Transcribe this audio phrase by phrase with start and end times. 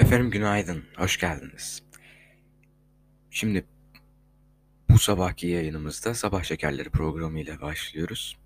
[0.00, 1.82] Efendim günaydın, hoş geldiniz.
[3.30, 3.64] Şimdi
[4.88, 8.38] bu sabahki yayınımızda Sabah Şekerleri programı ile başlıyoruz.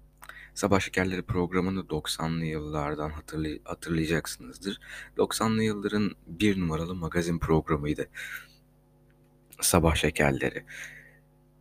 [0.55, 4.81] Sabah Şekerleri programını 90'lı yıllardan hatırlay hatırlayacaksınızdır.
[5.17, 8.09] 90'lı yılların bir numaralı magazin programıydı.
[9.61, 10.65] Sabah Şekerleri.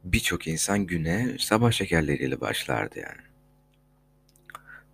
[0.04, 3.33] Birçok insan güne sabah şekerleriyle başlardı yani.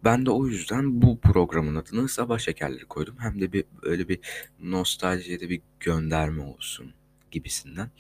[0.04, 3.16] Ben de o yüzden bu programın adını Sabah Şekerleri koydum.
[3.20, 4.20] Hem de bir öyle bir
[4.60, 6.94] nostaljiye de bir gönderme olsun
[7.32, 7.92] gibisinden.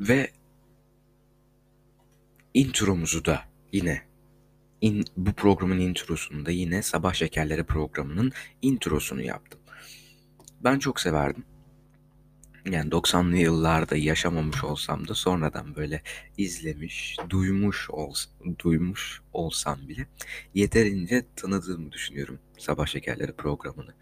[0.00, 0.30] Ve
[2.54, 3.40] intromuzu da
[3.72, 4.02] yine
[4.80, 9.60] in, bu programın introsunu da yine Sabah Şekerleri programının introsunu yaptım.
[10.64, 11.44] Ben çok severdim
[12.70, 16.02] yani 90'lı yıllarda yaşamamış olsam da sonradan böyle
[16.38, 18.26] izlemiş, duymuş ols
[18.58, 20.06] duymuş olsam bile
[20.54, 23.94] yeterince tanıdığımı düşünüyorum Sabah Şekerleri programını.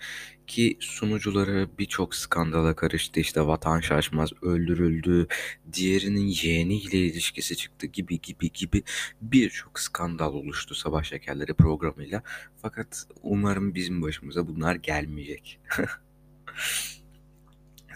[0.47, 3.21] Ki sunucuları birçok skandala karıştı.
[3.21, 5.27] İşte Vatan Şaşmaz öldürüldü,
[5.73, 8.83] diğerinin yeğeniyle ilişkisi çıktı gibi gibi gibi
[9.21, 12.23] birçok skandal oluştu Sabah Şekerleri programıyla.
[12.63, 15.61] Fakat umarım bizim başımıza bunlar gelmeyecek.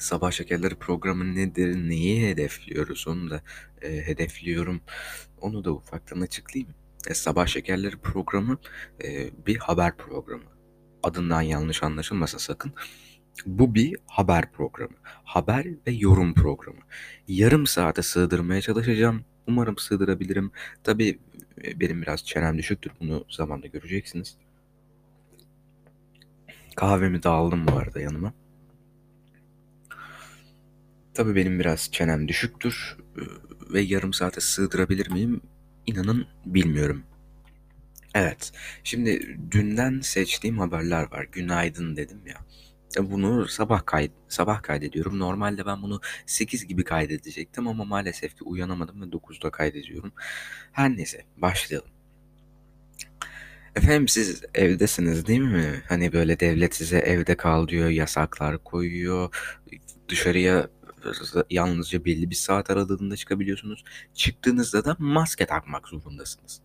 [0.05, 3.43] Sabah Şekerleri programı nedir, neyi hedefliyoruz onu da
[3.83, 4.81] e, hedefliyorum.
[5.41, 6.75] Onu da ufaktan açıklayayım.
[7.09, 8.59] E, Sabah Şekerleri programı
[9.05, 10.45] e, bir haber programı.
[11.03, 12.73] Adından yanlış anlaşılmasa sakın.
[13.47, 14.97] Bu bir haber programı.
[15.05, 16.81] Haber ve yorum programı.
[17.29, 19.25] Yarım saate sığdırmaya çalışacağım.
[19.49, 20.51] Umarım sığdırabilirim.
[20.83, 21.19] Tabii
[21.65, 22.93] e, benim biraz çenem düşüktür.
[23.01, 24.37] Bunu zamanla göreceksiniz.
[26.77, 28.44] Kahvemi de aldım bu arada yanıma.
[31.15, 32.97] Tabii benim biraz çenem düşüktür
[33.73, 35.41] ve yarım saate sığdırabilir miyim?
[35.87, 37.03] İnanın bilmiyorum.
[38.15, 38.53] Evet,
[38.85, 41.27] şimdi dünden seçtiğim haberler var.
[41.33, 42.37] Günaydın dedim ya.
[43.11, 45.19] Bunu sabah kayd sabah kaydediyorum.
[45.19, 50.13] Normalde ben bunu 8 gibi kaydedecektim ama maalesef ki uyanamadım ve 9'da kaydediyorum.
[50.73, 51.89] Her neyse başlayalım.
[53.77, 55.83] Efendim siz evdesiniz değil mi?
[55.89, 59.35] Hani böyle devlet size evde kal diyor, yasaklar koyuyor,
[60.09, 60.69] dışarıya
[61.51, 63.85] yalnızca belli bir saat aralığında çıkabiliyorsunuz.
[64.15, 66.61] Çıktığınızda da maske takmak zorundasınız.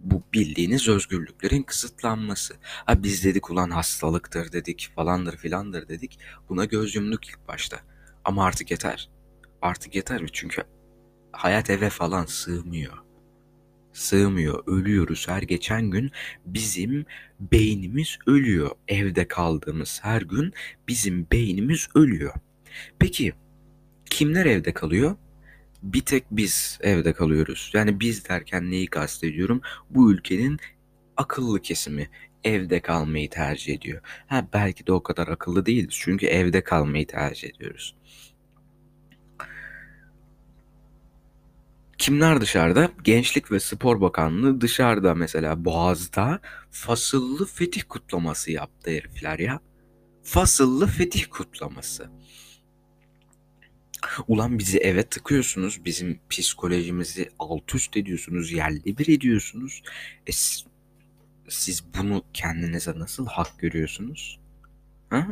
[0.00, 2.54] Bu bildiğiniz özgürlüklerin kısıtlanması.
[2.62, 6.18] Ha biz dedik ulan hastalıktır dedik falandır filandır dedik.
[6.48, 7.80] Buna göz yumduk ilk başta.
[8.24, 9.10] Ama artık yeter.
[9.62, 10.62] Artık yeter çünkü
[11.32, 12.98] hayat eve falan sığmıyor.
[13.92, 16.10] Sığmıyor, ölüyoruz her geçen gün
[16.46, 17.06] bizim
[17.40, 18.70] beynimiz ölüyor.
[18.88, 20.52] Evde kaldığımız her gün
[20.88, 22.34] bizim beynimiz ölüyor.
[22.98, 23.32] Peki
[24.10, 25.16] kimler evde kalıyor?
[25.82, 27.70] Bir tek biz evde kalıyoruz.
[27.74, 29.60] Yani biz derken neyi kastediyorum?
[29.90, 30.58] Bu ülkenin
[31.16, 32.10] akıllı kesimi
[32.44, 34.00] evde kalmayı tercih ediyor.
[34.26, 37.96] Ha belki de o kadar akıllı değiliz çünkü evde kalmayı tercih ediyoruz.
[41.98, 42.90] Kimler dışarıda?
[43.04, 46.40] Gençlik ve Spor Bakanlığı dışarıda mesela Boğaz'da
[46.70, 49.60] fasıllı fetih kutlaması yaptı herifler ya.
[50.22, 52.10] Fasıllı fetih kutlaması.
[54.28, 55.84] Ulan bizi eve tıkıyorsunuz.
[55.84, 58.52] Bizim psikolojimizi alt üst ediyorsunuz.
[58.52, 59.82] Yerli bir ediyorsunuz.
[60.26, 60.32] E,
[61.48, 64.40] siz bunu kendinize nasıl hak görüyorsunuz?
[65.10, 65.26] Ha?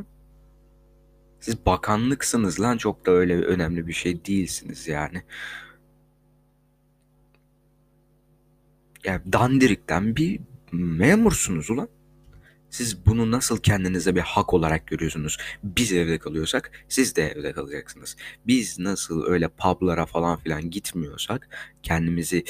[1.41, 5.23] Siz bakanlıksınız lan çok da öyle önemli bir şey değilsiniz yani.
[9.05, 10.41] Yani dandirikten bir
[10.73, 11.89] memursunuz ulan.
[12.75, 15.37] Siz bunu nasıl kendinize bir hak olarak görüyorsunuz?
[15.63, 18.17] Biz evde kalıyorsak siz de evde kalacaksınız.
[18.47, 21.49] Biz nasıl öyle publara falan filan gitmiyorsak,
[21.83, 22.45] kendimizi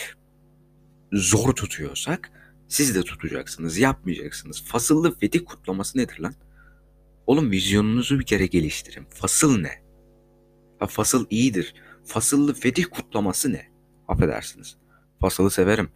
[1.12, 2.30] zor tutuyorsak
[2.68, 4.64] siz de tutacaksınız, yapmayacaksınız.
[4.64, 6.34] Fasıllı fetih kutlaması nedir lan?
[7.26, 9.04] Oğlum vizyonunuzu bir kere geliştirin.
[9.10, 9.84] Fasıl ne?
[10.78, 11.74] Ha, fasıl iyidir.
[12.04, 13.66] Fasıllı fetih kutlaması ne?
[14.08, 14.76] Affedersiniz.
[15.20, 15.88] Fasılı severim.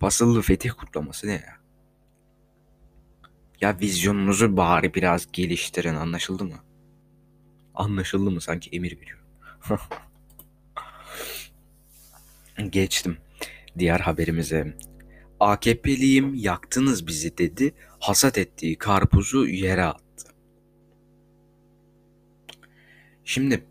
[0.00, 1.61] Fasıllı fetih kutlaması ne ya?
[3.62, 6.58] Ya vizyonunuzu bari biraz geliştirin anlaşıldı mı?
[7.74, 9.24] Anlaşıldı mı sanki emir veriyorum.
[12.70, 13.16] Geçtim
[13.78, 14.76] diğer haberimize.
[15.40, 17.74] AKP'liyim yaktınız bizi dedi.
[18.00, 20.32] Hasat ettiği karpuzu yere attı.
[23.24, 23.64] Şimdi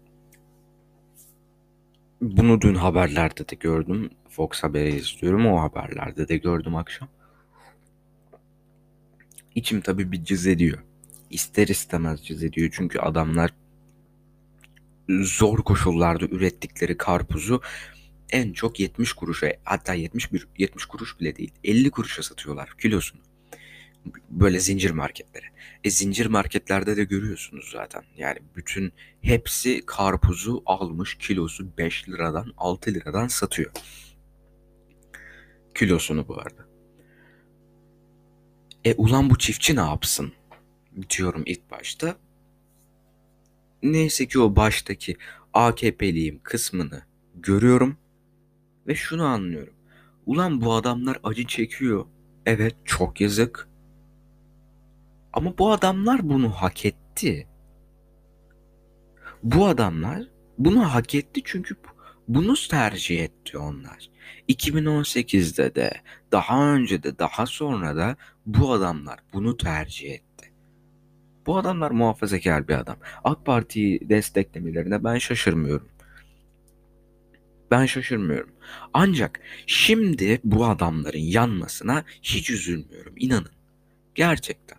[2.22, 4.10] bunu dün haberlerde de gördüm.
[4.30, 5.46] Fox Haber'i izliyorum.
[5.46, 7.10] O haberlerde de gördüm akşam.
[9.56, 10.78] İçim tabii bir cız ediyor.
[11.30, 12.70] İster istemez cız ediyor.
[12.74, 13.54] Çünkü adamlar
[15.10, 17.62] zor koşullarda ürettikleri karpuzu
[18.32, 23.22] en çok 70 kuruşa hatta 71 70 kuruş bile değil 50 kuruşa satıyorlar kilosunu.
[24.30, 25.46] Böyle zincir marketlere.
[25.84, 28.04] E zincir marketlerde de görüyorsunuz zaten.
[28.18, 33.72] Yani bütün hepsi karpuzu almış kilosu 5 liradan 6 liradan satıyor.
[35.76, 36.71] Kilosunu bu arada.
[38.86, 40.34] E ulan bu çiftçi ne yapsın?
[41.10, 42.16] Diyorum ilk başta.
[43.84, 45.18] Neyse ki o baştaki
[45.54, 47.02] AKP'liyim kısmını
[47.36, 47.98] görüyorum
[48.88, 49.74] ve şunu anlıyorum.
[50.26, 52.06] Ulan bu adamlar acı çekiyor.
[52.46, 53.70] Evet çok yazık.
[55.34, 57.48] Ama bu adamlar bunu hak etti.
[59.44, 61.76] Bu adamlar bunu hak etti çünkü
[62.36, 64.10] bunu tercih etti onlar.
[64.50, 65.92] 2018'de de,
[66.32, 70.54] daha önce de, daha sonra da bu adamlar bunu tercih etti.
[71.46, 72.98] Bu adamlar muhafazakar bir adam.
[73.24, 75.90] AK Parti'yi desteklemelerine ben şaşırmıyorum.
[77.72, 78.52] Ben şaşırmıyorum.
[78.94, 83.14] Ancak şimdi bu adamların yanmasına hiç üzülmüyorum.
[83.18, 83.52] İnanın.
[84.16, 84.78] Gerçekten.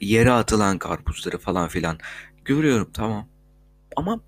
[0.00, 1.98] Yere atılan karpuzları falan filan
[2.44, 3.28] görüyorum tamam.
[3.96, 4.20] Ama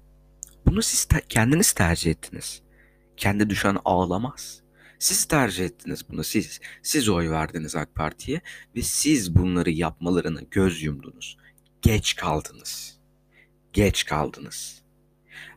[0.67, 2.63] bunu siz te- kendiniz tercih ettiniz.
[3.17, 4.63] Kendi düşen ağlamaz.
[4.99, 6.61] Siz tercih ettiniz bunu siz.
[6.83, 8.41] Siz oy verdiniz AK Parti'ye
[8.77, 11.37] ve siz bunları yapmalarını göz yumdunuz.
[11.83, 12.99] Geç kaldınız.
[13.73, 14.83] Geç kaldınız.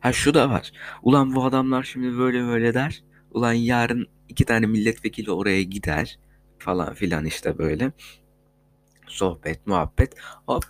[0.00, 0.72] Ha şu da var.
[1.02, 3.04] Ulan bu adamlar şimdi böyle böyle der.
[3.30, 6.18] Ulan yarın iki tane milletvekili oraya gider
[6.58, 7.92] falan filan işte böyle.
[9.06, 10.14] Sohbet, muhabbet.
[10.46, 10.64] Hop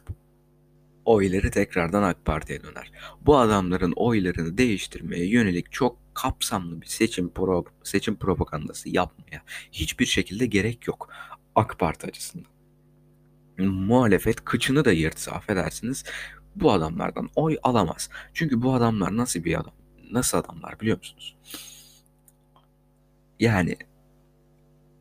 [1.05, 2.93] oyları tekrardan AK Parti'ye döner.
[3.21, 9.43] Bu adamların oylarını değiştirmeye yönelik çok kapsamlı bir seçim pro seçim propagandası yapmaya
[9.73, 11.09] hiçbir şekilde gerek yok
[11.55, 12.55] AK Parti açısından.
[13.59, 16.05] Muhalefet kıçını da yırtsa affedersiniz
[16.56, 18.11] bu adamlardan oy alamaz.
[18.35, 19.75] Çünkü bu adamlar nasıl bir adam?
[20.11, 21.37] Nasıl adamlar biliyor musunuz?
[23.41, 23.77] Yani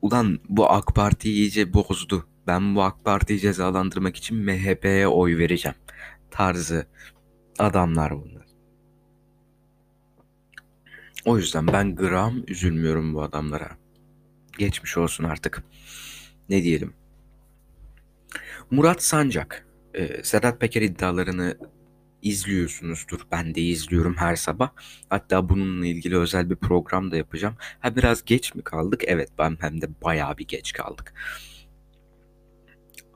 [0.01, 2.27] ulan bu AK Parti iyice bozdu.
[2.47, 5.75] Ben bu AK Parti'yi cezalandırmak için MHP'ye oy vereceğim
[6.33, 6.87] tarzı
[7.59, 8.45] adamlar bunlar.
[11.25, 13.77] O yüzden ben gram üzülmüyorum bu adamlara.
[14.57, 15.63] Geçmiş olsun artık.
[16.49, 16.93] Ne diyelim.
[18.71, 19.67] Murat Sancak.
[19.93, 21.57] E, Sedat Peker iddialarını
[22.21, 23.19] izliyorsunuzdur.
[23.31, 24.69] Ben de izliyorum her sabah.
[25.09, 27.55] Hatta bununla ilgili özel bir program da yapacağım.
[27.79, 29.01] Ha biraz geç mi kaldık?
[29.07, 31.13] Evet ben hem de bayağı bir geç kaldık.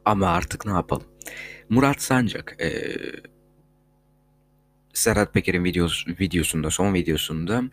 [0.05, 1.07] Ama artık ne yapalım?
[1.69, 2.95] Murat Sancak e,
[4.93, 7.63] Serhat Peker'in videos, videosunda, son videosunda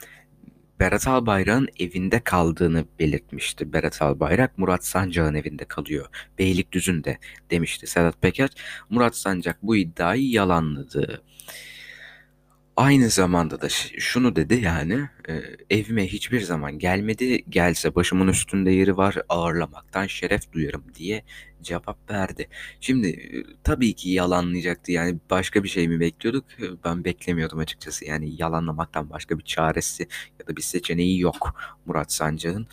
[0.80, 3.72] Berat Albayrak'ın evinde kaldığını belirtmişti.
[3.72, 6.06] Berat Albayrak Murat Sancak'ın evinde kalıyor.
[6.38, 7.18] Beylikdüzü'nde
[7.50, 8.50] demişti Sedat Peker.
[8.90, 11.22] Murat Sancak bu iddiayı yalanladı.
[12.76, 13.68] Aynı zamanda da
[13.98, 20.52] şunu dedi yani e, evime hiçbir zaman gelmedi gelse başımın üstünde yeri var ağırlamaktan şeref
[20.52, 21.24] duyarım diye
[21.62, 22.48] cevap verdi.
[22.80, 26.44] Şimdi e, tabii ki yalanlayacaktı yani başka bir şey mi bekliyorduk
[26.84, 30.08] ben beklemiyordum açıkçası yani yalanlamaktan başka bir çaresi
[30.40, 31.54] ya da bir seçeneği yok
[31.86, 32.66] Murat Sancak'ın.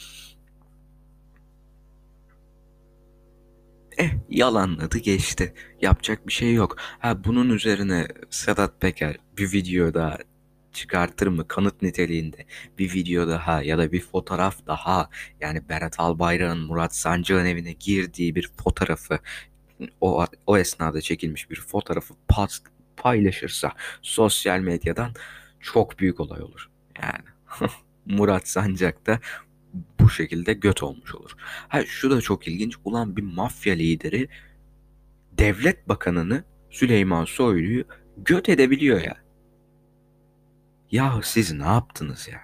[4.01, 5.53] Eh yalanladı geçti.
[5.81, 6.75] Yapacak bir şey yok.
[6.99, 10.17] Ha bunun üzerine Sedat Peker bir video daha
[10.73, 12.45] çıkartır mı kanıt niteliğinde
[12.77, 15.09] bir video daha ya da bir fotoğraf daha
[15.41, 19.19] yani Berat Albayrak'ın Murat Sancak'ın evine girdiği bir fotoğrafı
[20.01, 22.61] o, o esnada çekilmiş bir fotoğrafı pas,
[22.97, 25.13] paylaşırsa sosyal medyadan
[25.59, 26.69] çok büyük olay olur.
[27.01, 27.25] Yani
[28.05, 29.19] Murat Sancak da
[29.99, 31.31] bu şekilde göt olmuş olur.
[31.67, 32.75] Ha şu da çok ilginç.
[32.85, 34.29] Ulan bir mafya lideri
[35.31, 37.85] devlet bakanını Süleyman Soylu'yu
[38.17, 39.17] göt edebiliyor ya.
[40.91, 42.41] Ya siz ne yaptınız ya?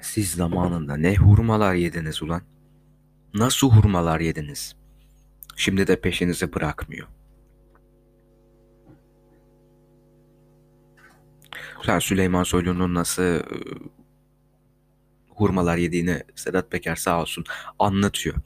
[0.00, 2.42] Siz zamanında ne hurmalar yediniz ulan?
[3.34, 4.76] Nasıl hurmalar yediniz?
[5.56, 7.08] Şimdi de peşinizi bırakmıyor.
[11.86, 13.40] Sen Süleyman Soylu'nun nasıl
[15.36, 17.44] hurmalar yediğini Sedat Peker sağ olsun
[17.78, 18.36] anlatıyor.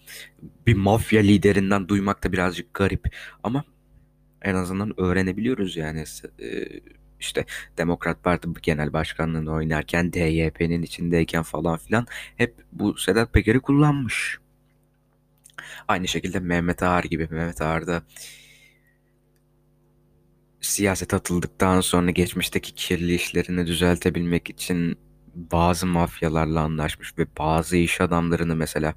[0.66, 3.64] Bir mafya liderinden duymak da birazcık garip ama
[4.42, 6.04] en azından öğrenebiliyoruz yani
[6.40, 6.66] e,
[7.20, 7.44] işte
[7.78, 12.06] Demokrat Parti Genel Başkanlığını oynarken DYP'nin içindeyken falan filan
[12.36, 14.38] hep bu Sedat Peker'i kullanmış.
[15.88, 18.02] Aynı şekilde Mehmet Ağar gibi Mehmet Ağar da
[20.60, 24.98] siyaset atıldıktan sonra geçmişteki kirli işlerini düzeltebilmek için
[25.52, 28.94] bazı mafyalarla anlaşmış ve bazı iş adamlarını mesela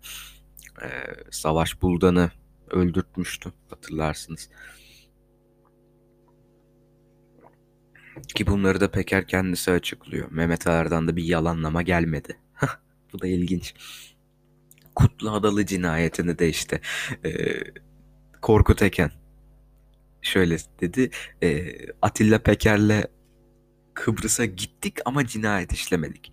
[0.82, 0.88] e,
[1.32, 2.32] Savaş Buldan'ı
[2.70, 4.50] öldürtmüştü hatırlarsınız.
[8.36, 10.32] Ki bunları da Peker kendisi açıklıyor.
[10.32, 12.38] Mehmet Ağar'dan da bir yalanlama gelmedi.
[13.14, 13.74] Bu da ilginç.
[14.96, 16.82] Kutlu Adalı cinayetini de işte
[17.26, 17.60] e,
[18.42, 19.12] Korkut Eken
[20.22, 21.10] şöyle dedi.
[21.44, 23.04] E, Atilla Peker'le
[23.94, 26.32] Kıbrıs'a gittik ama cinayet işlemedik.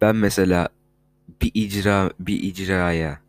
[0.00, 0.68] Ben mesela
[1.42, 3.20] bir icra bir icraya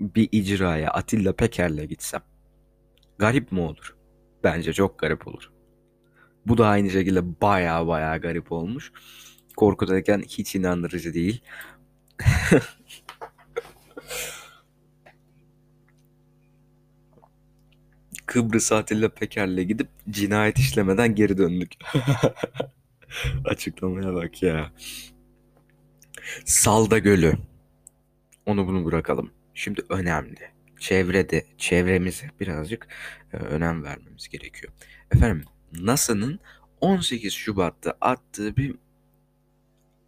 [0.00, 2.22] bir icraya Atilla Peker'le gitsem
[3.18, 3.96] garip mi olur?
[4.44, 5.52] Bence çok garip olur.
[6.46, 8.92] Bu da aynı şekilde baya baya garip olmuş.
[9.56, 11.42] Korkut Eken hiç inandırıcı değil.
[18.32, 21.72] Kıbrıs Atilla Peker'le gidip cinayet işlemeden geri döndük.
[23.44, 24.72] Açıklamaya bak ya.
[26.44, 27.34] Salda Gölü.
[28.46, 29.30] Onu bunu bırakalım.
[29.54, 30.50] Şimdi önemli.
[30.80, 32.88] Çevrede, çevremize birazcık
[33.32, 34.72] e, önem vermemiz gerekiyor.
[35.14, 36.40] Efendim NASA'nın
[36.80, 38.74] 18 Şubat'ta attığı bir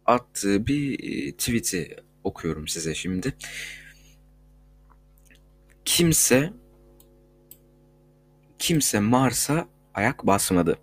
[0.05, 3.33] attığı bir e, tweet'i okuyorum size şimdi.
[5.85, 6.53] Kimse
[8.65, 10.77] kimse Mars'a ayak basmadı.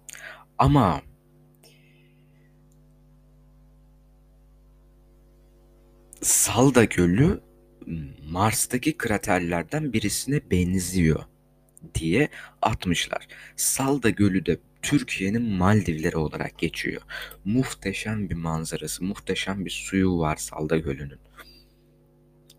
[0.59, 1.03] Ama
[6.21, 7.41] Salda Gölü
[8.31, 11.25] Mars'taki kraterlerden birisine benziyor
[11.95, 12.29] diye
[12.63, 13.29] atmışlar.
[13.57, 17.03] Salda Gölü de Türkiye'nin Maldivleri olarak geçiyor.
[17.45, 21.21] Muhteşem bir manzarası, muhteşem bir suyu var Salda Gölü'nün.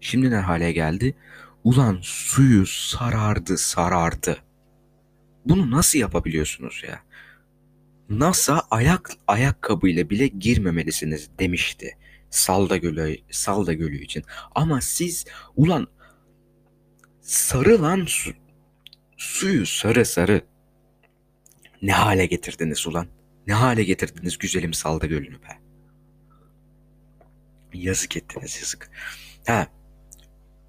[0.01, 1.15] Şimdi ne hale geldi?
[1.63, 4.37] Ulan suyu sarardı, sarardı.
[5.45, 6.99] Bunu nasıl yapabiliyorsunuz ya?
[8.09, 11.97] NASA ayak ayakkabıyla bile girmemelisiniz demişti.
[12.29, 14.23] Salda Gölü, Salda Gölü için.
[14.55, 15.87] Ama siz ulan
[17.21, 18.33] sarı lan su,
[19.17, 20.41] suyu sarı sarı.
[21.81, 23.07] Ne hale getirdiniz ulan?
[23.47, 25.59] Ne hale getirdiniz güzelim Salda Gölü'nü be?
[27.73, 28.91] Yazık ettiniz yazık.
[29.47, 29.67] Ha,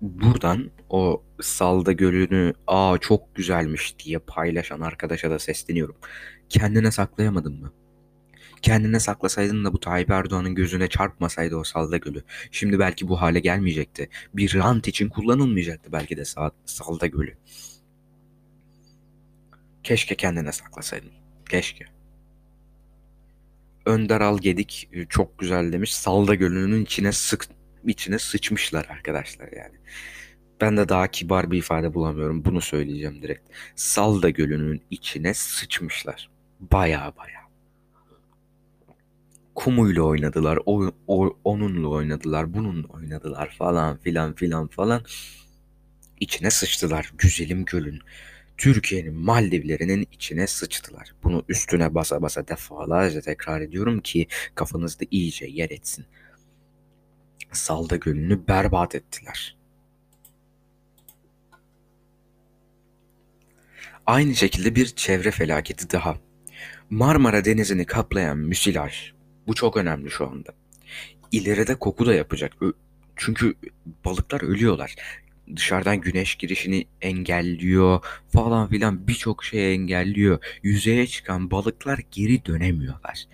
[0.04, 5.96] buradan o Salda Gölü'nü aa çok güzelmiş diye paylaşan arkadaşa da sesleniyorum.
[6.49, 7.73] Kendine saklayamadın mı?
[8.62, 12.23] Kendine saklasaydın da bu Tayyip Erdoğan'ın gözüne çarpmasaydı o Salda Gölü.
[12.50, 14.08] Şimdi belki bu hale gelmeyecekti.
[14.34, 16.25] Bir rant için kullanılmayacaktı belki de
[16.64, 17.34] Salda Gölü.
[19.82, 21.11] Keşke kendine saklasaydın.
[21.50, 21.84] Keşke.
[23.87, 25.94] Önder Algedik çok güzel demiş.
[25.94, 27.46] Salda Gölü'nün içine sık
[27.88, 29.76] içine sıçmışlar arkadaşlar yani.
[30.61, 32.45] Ben de daha kibar bir ifade bulamıyorum.
[32.45, 33.50] Bunu söyleyeceğim direkt.
[33.76, 36.31] Salda Gölü'nün içine sıçmışlar.
[36.61, 37.45] Baya baya
[39.55, 45.03] kumuyla oynadılar, o, o, onunla oynadılar, bununla oynadılar falan filan filan falan.
[46.21, 48.00] İçine sıçtılar güzelim gölün.
[48.57, 51.14] Türkiye'nin Maldivlerinin içine sıçtılar.
[51.25, 56.07] Bunu üstüne basa basa defalarca tekrar ediyorum ki kafanızda iyice yer etsin.
[57.54, 59.56] Salda Gölü'nü berbat ettiler.
[64.06, 66.18] Aynı şekilde bir çevre felaketi daha.
[66.90, 69.12] Marmara Denizi'ni kaplayan müsilaj
[69.46, 70.52] bu çok önemli şu anda.
[71.32, 72.52] İleride koku da yapacak.
[73.16, 73.54] Çünkü
[74.04, 74.94] balıklar ölüyorlar.
[75.56, 80.44] Dışarıdan güneş girişini engelliyor falan filan birçok şey engelliyor.
[80.62, 83.25] Yüzeye çıkan balıklar geri dönemiyorlar.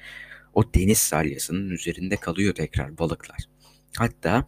[0.54, 3.49] O deniz salyasının üzerinde kalıyor tekrar balıklar.
[3.98, 4.46] Hatta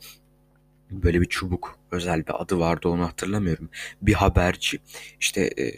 [0.90, 3.70] böyle bir çubuk özel bir adı vardı onu hatırlamıyorum.
[4.02, 4.78] Bir haberci
[5.20, 5.72] işte e,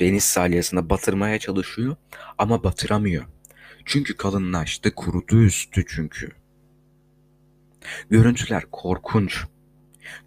[0.00, 1.96] deniz salyasına batırmaya çalışıyor
[2.38, 3.24] ama batıramıyor.
[3.84, 6.30] Çünkü kalınlaştı, kurudu üstü çünkü.
[8.10, 9.44] Görüntüler korkunç.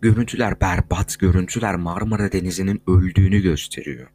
[0.01, 4.07] Görüntüler berbat, görüntüler Marmara Denizi'nin öldüğünü gösteriyor.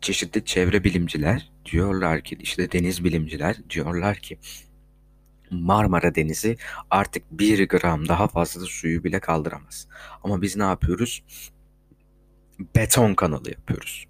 [0.00, 4.38] Çeşitli çevre bilimciler diyorlar ki, işte deniz bilimciler diyorlar ki
[5.50, 6.56] Marmara Denizi
[6.90, 9.88] artık bir gram daha fazla suyu bile kaldıramaz.
[10.22, 11.22] Ama biz ne yapıyoruz?
[12.76, 14.06] Beton kanalı yapıyoruz.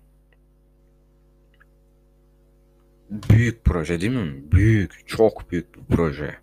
[3.10, 4.52] Büyük proje değil mi?
[4.52, 6.38] Büyük, çok büyük bir proje.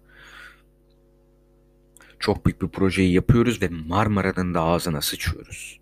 [2.20, 5.80] Çok büyük bir projeyi yapıyoruz ve Marmara'nın da ağzına sıçıyoruz.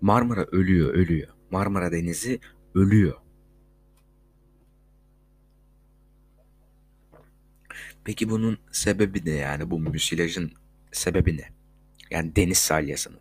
[0.00, 1.28] Marmara ölüyor, ölüyor.
[1.50, 2.40] Marmara Denizi
[2.74, 3.14] ölüyor.
[8.06, 10.52] Peki bunun sebebi ne yani bu müsilajın
[10.92, 11.48] sebebi ne?
[12.10, 13.20] Yani deniz salyasının.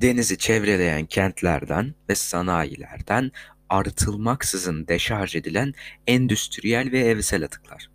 [0.00, 3.30] Denizi çevreleyen kentlerden ve sanayilerden
[3.68, 5.74] arıtılmaksızın deşarj edilen
[6.06, 7.90] endüstriyel ve evsel atıklar.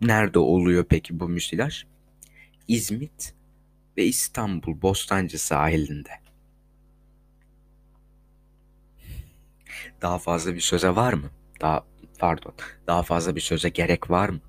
[0.00, 1.84] Nerede oluyor peki bu müsilaj?
[2.68, 3.34] İzmit
[3.96, 6.10] ve İstanbul Bostancı sahilinde.
[10.02, 11.30] Daha fazla bir söze var mı?
[11.60, 11.86] Daha
[12.18, 12.54] Pardon.
[12.86, 14.40] Daha fazla bir söze gerek var mı?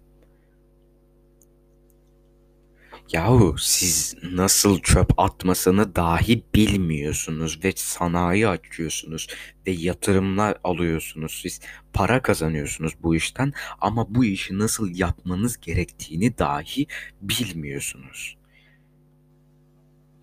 [3.13, 9.27] Yahu siz nasıl çöp atmasını dahi bilmiyorsunuz ve sanayi açıyorsunuz
[9.67, 11.39] ve yatırımlar alıyorsunuz.
[11.41, 11.59] Siz
[11.93, 16.87] para kazanıyorsunuz bu işten ama bu işi nasıl yapmanız gerektiğini dahi
[17.21, 18.37] bilmiyorsunuz.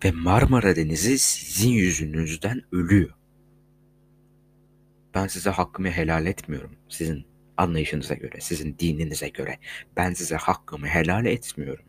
[0.03, 3.13] Ve Marmara Denizi sizin yüzünüzden ölüyor.
[5.13, 6.71] Ben size hakkımı helal etmiyorum.
[6.89, 7.25] Sizin
[7.57, 9.59] anlayışınıza göre, sizin dininize göre.
[9.97, 11.85] Ben size hakkımı helal etmiyorum.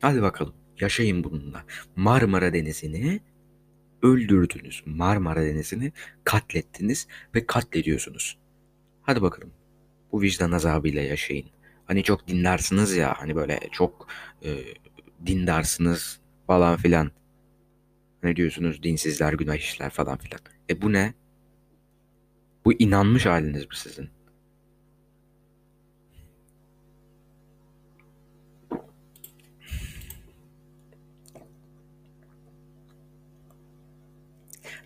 [0.00, 1.64] Hadi bakalım yaşayın bununla.
[1.96, 3.20] Marmara Denizi'ni
[4.02, 4.82] öldürdünüz.
[4.86, 5.92] Marmara Denizi'ni
[6.24, 8.38] katlettiniz ve katlediyorsunuz.
[9.02, 9.52] Hadi bakalım
[10.12, 11.46] bu vicdan azabıyla yaşayın.
[11.84, 14.08] Hani çok dinlersiniz ya hani böyle çok
[14.44, 14.58] e,
[15.26, 17.10] dindarsınız falan filan.
[18.22, 20.40] Ne diyorsunuz dinsizler günah işler falan filan.
[20.70, 21.14] E bu ne?
[22.64, 24.10] Bu inanmış haliniz mi sizin?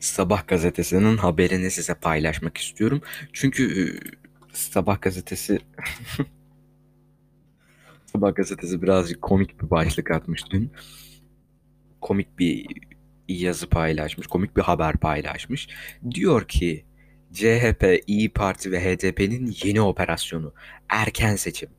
[0.02, 3.02] Sabah gazetesinin haberini size paylaşmak istiyorum.
[3.32, 3.84] Çünkü e,
[4.52, 5.58] Sabah gazetesi
[8.06, 10.72] Sabah gazetesi birazcık komik bir başlık atmış dün.
[12.00, 12.66] Komik bir
[13.28, 15.68] yazı paylaşmış, komik bir haber paylaşmış.
[16.10, 16.84] Diyor ki
[17.32, 20.54] CHP, İyi Parti ve HDP'nin yeni operasyonu
[20.88, 21.70] erken seçim.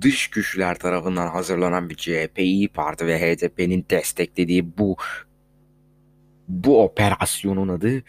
[0.00, 4.96] Dış güçler tarafından hazırlanan bir CHP, İyi Parti ve HDP'nin desteklediği bu
[6.50, 8.02] bu operasyonun adı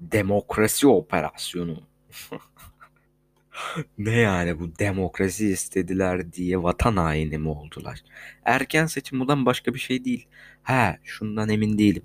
[0.00, 1.82] demokrasi operasyonu.
[3.98, 8.02] ne yani bu demokrasi istediler diye vatan haini mi oldular?
[8.44, 10.28] Erken seçim bundan başka bir şey değil.
[10.62, 12.02] He şundan emin değilim.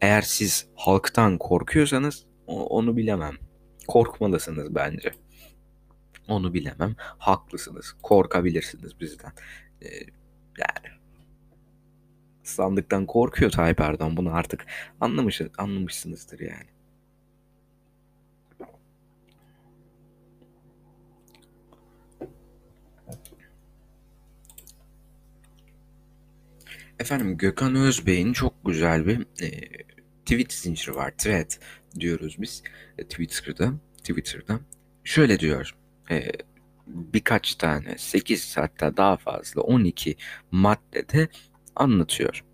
[0.00, 3.34] Eğer siz halktan korkuyorsanız onu bilemem.
[3.88, 5.12] Korkmalısınız bence.
[6.28, 6.94] Onu bilemem.
[6.98, 7.94] Haklısınız.
[8.02, 9.32] Korkabilirsiniz bizden.
[9.82, 9.86] Ee,
[10.58, 11.01] yani
[12.42, 14.16] sandıktan korkuyor Tayyip Erdoğan.
[14.16, 14.66] Bunu artık
[15.00, 16.72] anlamış, anlamışsınızdır yani.
[26.98, 29.50] Efendim Gökhan Özbey'in çok güzel bir e,
[30.24, 31.14] tweet zinciri var.
[31.18, 31.50] Thread
[32.00, 32.62] diyoruz biz
[32.98, 33.72] e, Twitter'da.
[33.96, 34.60] Twitter'da.
[35.04, 35.74] Şöyle diyor.
[36.10, 36.30] E,
[36.86, 40.16] birkaç tane 8 hatta daha fazla 12
[40.50, 41.28] maddede
[41.76, 42.44] anlatıyor.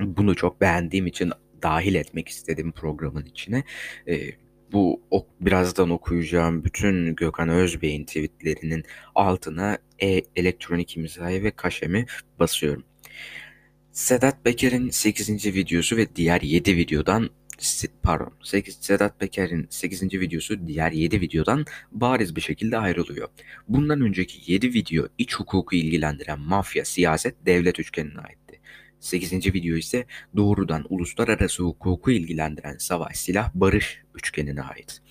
[0.00, 1.32] Bunu çok beğendiğim için
[1.62, 3.64] dahil etmek istedim programın içine.
[4.08, 4.30] E,
[4.72, 8.84] bu ok, birazdan okuyacağım bütün Gökhan Özbey'in tweetlerinin
[9.14, 12.06] altına e, elektronik imzayı ve kaşemi
[12.38, 12.84] basıyorum.
[13.92, 15.46] Sedat Peker'in 8.
[15.46, 17.30] videosu ve diğer 7 videodan
[18.02, 20.02] pardon 8 Sedat Peker'in 8.
[20.02, 23.28] videosu diğer 7 videodan bariz bir şekilde ayrılıyor.
[23.68, 28.60] Bundan önceki 7 video iç hukuku ilgilendiren mafya, siyaset, devlet üçgenine aitti.
[29.00, 29.54] 8.
[29.54, 35.02] video ise doğrudan uluslararası hukuku ilgilendiren savaş, silah, barış üçgenine ait.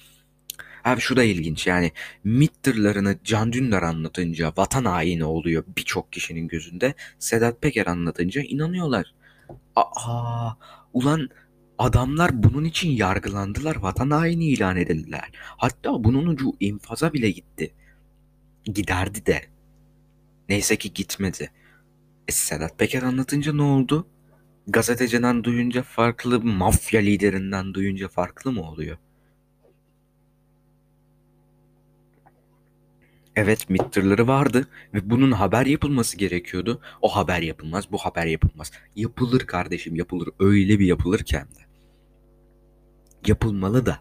[0.84, 1.92] Abi şu da ilginç yani
[2.24, 6.94] MİT tırlarını Can Dündar anlatınca vatan haini oluyor birçok kişinin gözünde.
[7.20, 9.14] Sedat Peker anlatınca inanıyorlar.
[9.76, 10.52] Aa,
[10.94, 11.30] ulan
[11.78, 15.32] adamlar bunun için yargılandılar, vatan haini ilan edildiler.
[15.34, 17.74] Hatta bunun ucu infaza bile gitti.
[18.66, 19.42] Giderdi de.
[20.50, 21.52] Neyse ki gitmedi.
[22.28, 24.08] E, Sedat Peker anlatınca ne oldu?
[24.68, 28.98] Gazeteciden duyunca farklı, mafya liderinden duyunca farklı mı oluyor?
[33.36, 36.82] Evet mitterları vardı ve bunun haber yapılması gerekiyordu.
[37.02, 38.72] O haber yapılmaz, bu haber yapılmaz.
[38.96, 40.30] Yapılır kardeşim yapılır.
[40.40, 41.64] Öyle bir yapılır ki hem de.
[43.28, 44.00] Yapılmalı da.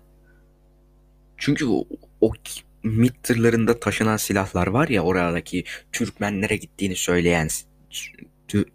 [1.36, 1.84] Çünkü o,
[2.20, 2.32] o
[3.22, 7.48] tırlarında taşınan silahlar var ya oradaki Türkmenlere gittiğini söyleyen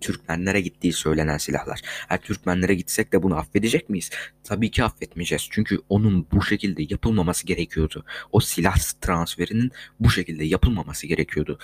[0.02, 1.82] Türkmenlere gittiği söylenen silahlar.
[2.10, 4.10] Eğer Türkmenlere gitsek de bunu affedecek miyiz?
[4.44, 5.48] Tabii ki affetmeyeceğiz.
[5.52, 8.06] Çünkü onun bu şekilde yapılmaması gerekiyordu.
[8.32, 11.60] O silah transferinin bu şekilde yapılmaması gerekiyordu.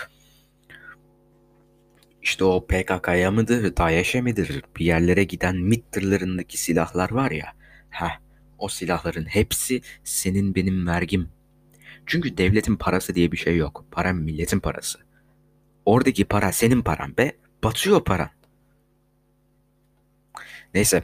[2.21, 5.83] İşte o PKK'ya mıdır, DAEŞ'e midir bir yerlere giden MİT
[6.49, 7.53] silahlar var ya.
[7.89, 8.19] Heh,
[8.57, 11.29] o silahların hepsi senin benim vergim.
[12.05, 13.85] Çünkü devletin parası diye bir şey yok.
[13.91, 14.99] Para milletin parası.
[15.85, 17.31] Oradaki para senin paran be.
[17.63, 18.29] Batıyor paran.
[20.73, 21.03] Neyse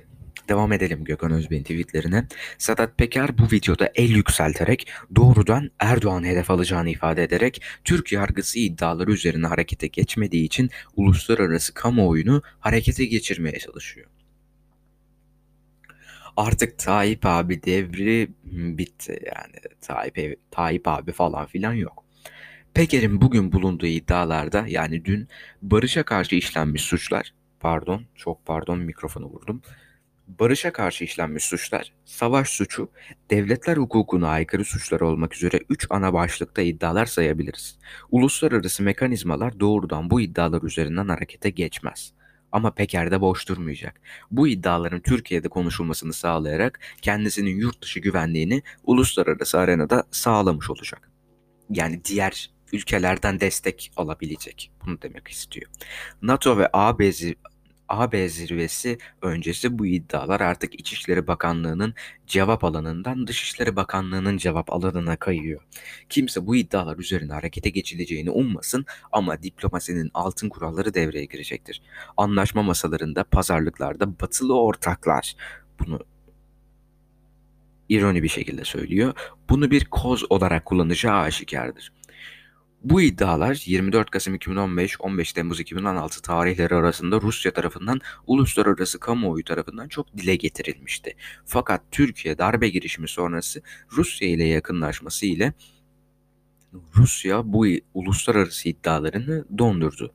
[0.49, 2.27] devam edelim Gökhan Özbey'in tweetlerine.
[2.57, 9.11] Sedat Peker bu videoda el yükselterek doğrudan Erdoğan hedef alacağını ifade ederek Türk yargısı iddiaları
[9.11, 14.07] üzerine harekete geçmediği için uluslararası kamuoyunu harekete geçirmeye çalışıyor.
[16.37, 18.29] Artık Tayyip abi devri
[18.77, 19.75] bitti yani.
[19.81, 22.08] Tayyip, Tayyip abi falan filan yok.
[22.73, 25.27] Peker'in bugün bulunduğu iddialarda yani dün
[25.62, 29.62] barışa karşı işlenmiş suçlar, pardon çok pardon mikrofonu vurdum.
[30.27, 32.89] Barışa karşı işlenmiş suçlar, savaş suçu,
[33.29, 37.79] devletler hukukuna aykırı suçlar olmak üzere 3 ana başlıkta iddialar sayabiliriz.
[38.12, 42.13] Uluslararası mekanizmalar doğrudan bu iddialar üzerinden harekete geçmez.
[42.51, 44.01] Ama Peker de boş durmayacak.
[44.32, 51.12] Bu iddiaların Türkiye'de konuşulmasını sağlayarak kendisinin yurt dışı güvenliğini uluslararası arenada sağlamış olacak.
[51.69, 54.71] Yani diğer ülkelerden destek alabilecek.
[54.86, 55.71] Bunu demek istiyor.
[56.21, 57.12] NATO ve AB,
[57.89, 61.93] AB zirvesi öncesi bu iddialar artık İçişleri Bakanlığı'nın
[62.27, 65.62] cevap alanından Dışişleri Bakanlığı'nın cevap alanına kayıyor.
[66.10, 71.82] Kimse bu iddialar üzerine harekete geçileceğini ummasın ama diplomasinin altın kuralları devreye girecektir.
[72.17, 75.36] Anlaşma masalarında, pazarlıklarda batılı ortaklar
[75.79, 75.99] bunu
[77.89, 79.13] ironi bir şekilde söylüyor.
[79.49, 81.91] Bunu bir koz olarak kullanacağı aşikardır.
[82.83, 90.17] Bu iddialar 24 Kasım 2015-15 Temmuz 2016 tarihleri arasında Rusya tarafından uluslararası kamuoyu tarafından çok
[90.17, 91.15] dile getirilmişti.
[91.45, 93.61] Fakat Türkiye darbe girişimi sonrası
[93.91, 95.53] Rusya ile yakınlaşması ile
[96.95, 100.13] Rusya bu uluslararası iddialarını dondurdu.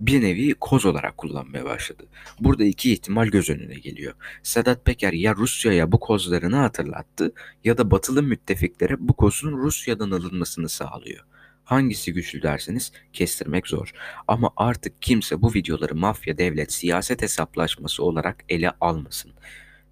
[0.00, 2.06] Bir nevi koz olarak kullanmaya başladı.
[2.40, 4.14] Burada iki ihtimal göz önüne geliyor.
[4.42, 7.32] Sedat Peker ya Rusya'ya bu kozlarını hatırlattı
[7.64, 11.24] ya da batılı müttefiklere bu kozun Rusya'dan alınmasını sağlıyor.
[11.70, 13.92] Hangisi güçlü derseniz kestirmek zor.
[14.28, 19.32] Ama artık kimse bu videoları mafya, devlet, siyaset hesaplaşması olarak ele almasın.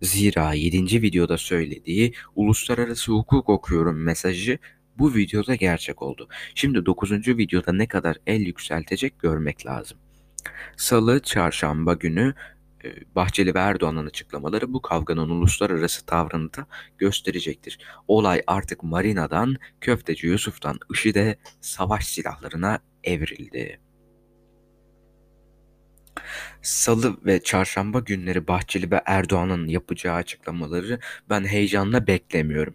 [0.03, 1.03] Zira 7.
[1.03, 4.59] videoda söylediği uluslararası hukuk okuyorum mesajı
[4.99, 6.29] bu videoda gerçek oldu.
[6.55, 7.13] Şimdi 9.
[7.13, 9.99] videoda ne kadar el yükseltecek görmek lazım.
[10.77, 12.35] Salı, çarşamba günü
[13.15, 16.67] Bahçeli ve Erdoğan'ın açıklamaları bu kavganın uluslararası tavrını da
[16.99, 17.79] gösterecektir.
[18.09, 23.81] Olay artık Marina'dan, Köfteci Yusuf'tan IŞİD'e savaş silahlarına evrildi.
[26.63, 30.99] Salı ve çarşamba günleri Bahçeli ve Erdoğan'ın yapacağı açıklamaları
[31.31, 32.75] ben heyecanla beklemiyorum.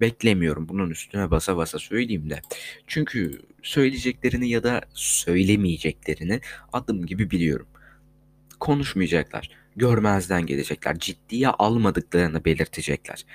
[0.00, 2.42] Beklemiyorum bunun üstüne basa basa söyleyeyim de.
[2.86, 6.40] Çünkü söyleyeceklerini ya da söylemeyeceklerini
[6.72, 7.66] adım gibi biliyorum
[8.62, 9.50] konuşmayacaklar.
[9.76, 10.98] Görmezden gelecekler.
[10.98, 13.26] Ciddiye almadıklarını belirtecekler.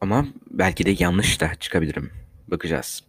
[0.00, 2.10] Ama belki de yanlış da çıkabilirim.
[2.48, 3.04] Bakacağız.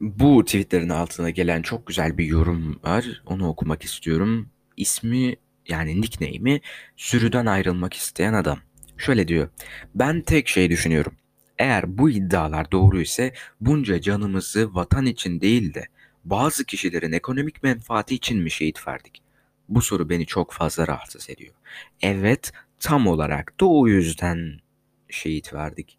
[0.00, 3.22] Bu tweetlerin altına gelen çok güzel bir yorum var.
[3.26, 4.48] Onu okumak istiyorum.
[4.76, 5.36] İsmi
[5.68, 6.60] yani nickname'i
[6.96, 8.58] sürüden ayrılmak isteyen adam.
[8.98, 9.48] Şöyle diyor.
[9.94, 11.12] Ben tek şey düşünüyorum.
[11.58, 15.86] Eğer bu iddialar doğru ise bunca canımızı vatan için değil de
[16.24, 19.22] bazı kişilerin ekonomik menfaati için mi şehit verdik?
[19.68, 21.54] Bu soru beni çok fazla rahatsız ediyor.
[22.02, 24.58] Evet, tam olarak da o yüzden
[25.08, 25.98] şehit verdik.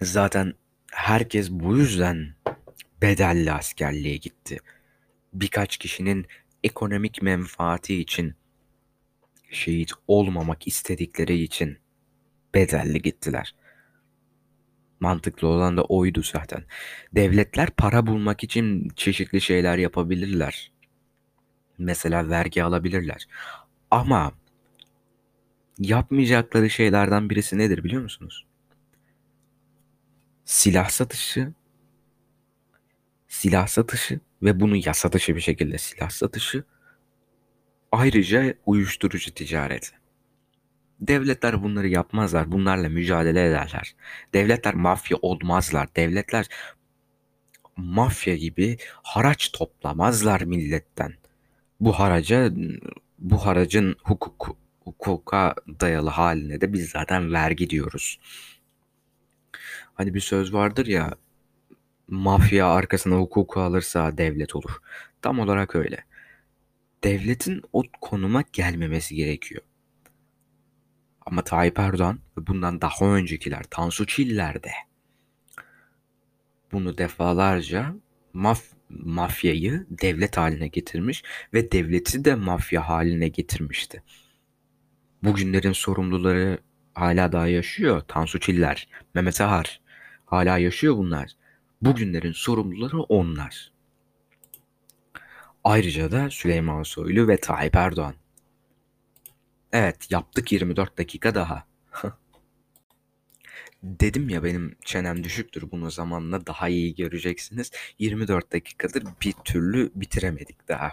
[0.00, 0.54] Zaten
[0.92, 2.34] herkes bu yüzden
[3.02, 4.58] bedelli askerliğe gitti.
[5.32, 6.26] Birkaç kişinin
[6.64, 8.34] ekonomik menfaati için
[9.50, 11.78] şehit olmamak istedikleri için
[12.54, 13.54] bedelli gittiler.
[15.00, 16.64] Mantıklı olan da oydu zaten.
[17.14, 20.72] Devletler para bulmak için çeşitli şeyler yapabilirler.
[21.78, 23.26] Mesela vergi alabilirler.
[23.90, 24.32] Ama
[25.78, 28.46] yapmayacakları şeylerden birisi nedir biliyor musunuz?
[30.44, 31.52] Silah satışı,
[33.28, 36.64] silah satışı ve bunu yasa dışı bir şekilde silah satışı,
[37.92, 40.05] ayrıca uyuşturucu ticareti.
[41.00, 42.52] Devletler bunları yapmazlar.
[42.52, 43.94] Bunlarla mücadele ederler.
[44.34, 45.88] Devletler mafya olmazlar.
[45.96, 46.46] Devletler
[47.76, 51.14] mafya gibi haraç toplamazlar milletten.
[51.80, 52.50] Bu haraca
[53.18, 58.18] bu haracın hukuk hukuka dayalı haline de biz zaten vergi diyoruz.
[59.94, 61.14] Hani bir söz vardır ya
[62.08, 64.76] mafya arkasına hukuku alırsa devlet olur.
[65.22, 66.04] Tam olarak öyle.
[67.04, 69.62] Devletin o konuma gelmemesi gerekiyor.
[71.26, 74.62] Ama Tayyip Erdoğan ve bundan daha öncekiler Tansu Çiller
[76.72, 77.94] bunu defalarca
[78.32, 81.22] maf mafyayı devlet haline getirmiş
[81.54, 84.02] ve devleti de mafya haline getirmişti.
[85.22, 86.58] Bugünlerin sorumluları
[86.94, 88.02] hala daha yaşıyor.
[88.08, 89.80] Tansu Çiller, Mehmet Ahar
[90.26, 91.30] hala yaşıyor bunlar.
[91.82, 93.72] Bugünlerin sorumluları onlar.
[95.64, 98.14] Ayrıca da Süleyman Soylu ve Tayyip Erdoğan.
[99.72, 101.66] Evet yaptık 24 dakika daha.
[103.82, 107.70] Dedim ya benim çenem düşüktür bunu zamanla daha iyi göreceksiniz.
[107.98, 110.92] 24 dakikadır bir türlü bitiremedik daha.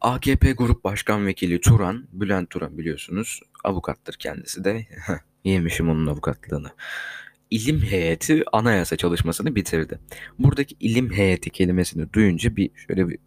[0.00, 4.86] AKP Grup Başkan Vekili Turan, Bülent Turan biliyorsunuz avukattır kendisi de.
[5.44, 6.70] Yemişim onun avukatlığını.
[7.50, 9.98] İlim heyeti anayasa çalışmasını bitirdi.
[10.38, 13.18] Buradaki ilim heyeti kelimesini duyunca bir şöyle bir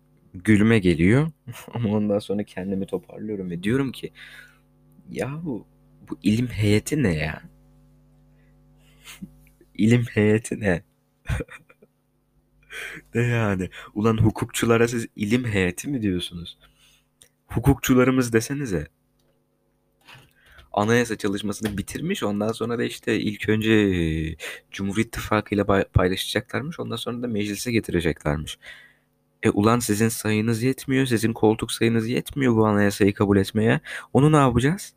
[0.43, 1.31] gülme geliyor.
[1.73, 4.11] Ama ondan sonra kendimi toparlıyorum ve diyorum ki
[5.11, 5.67] ya bu,
[6.09, 7.43] bu ilim heyeti ne ya?
[9.75, 10.83] İlim heyeti ne?
[13.15, 13.69] ne yani?
[13.95, 16.57] Ulan hukukçulara siz ilim heyeti mi diyorsunuz?
[17.47, 18.87] Hukukçularımız desenize.
[20.73, 22.23] Anayasa çalışmasını bitirmiş.
[22.23, 24.35] Ondan sonra da işte ilk önce
[24.71, 26.79] Cumhur İttifakı ile paylaşacaklarmış.
[26.79, 28.59] Ondan sonra da meclise getireceklermiş.
[29.45, 31.05] E ulan sizin sayınız yetmiyor.
[31.05, 33.79] Sizin koltuk sayınız yetmiyor bu anayasayı kabul etmeye.
[34.13, 34.93] Onu ne yapacağız?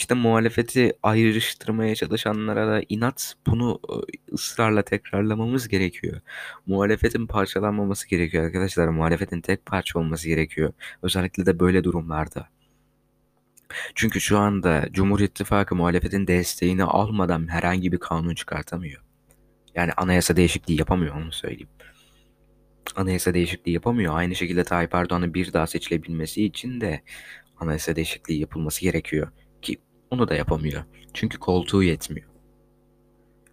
[0.00, 3.94] işte muhalefeti ayrıştırmaya çalışanlara da inat bunu e,
[4.34, 6.20] ısrarla tekrarlamamız gerekiyor.
[6.66, 8.88] Muhalefetin parçalanmaması gerekiyor arkadaşlar.
[8.88, 10.72] Muhalefetin tek parça olması gerekiyor.
[11.02, 12.48] Özellikle de böyle durumlarda.
[13.94, 19.02] Çünkü şu anda Cumhur İttifakı muhalefetin desteğini almadan herhangi bir kanun çıkartamıyor.
[19.74, 21.68] Yani anayasa değişikliği yapamıyor onu söyleyeyim.
[22.96, 24.16] Anayasa değişikliği yapamıyor.
[24.16, 27.02] Aynı şekilde Tayyip Erdoğan'ın bir daha seçilebilmesi için de
[27.58, 29.32] anayasa değişikliği yapılması gerekiyor.
[30.10, 30.84] Onu da yapamıyor.
[31.14, 32.28] Çünkü koltuğu yetmiyor.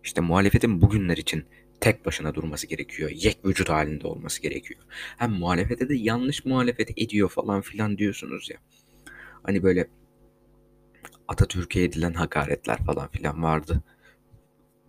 [0.04, 1.46] İşte muhalefetin bugünler için
[1.82, 3.12] tek başına durması gerekiyor.
[3.14, 4.82] Yek vücut halinde olması gerekiyor.
[5.18, 8.58] Hem muhalefete de yanlış muhalefet ediyor falan filan diyorsunuz ya.
[9.44, 9.88] Hani böyle
[11.28, 13.84] Atatürk'e edilen hakaretler falan filan vardı.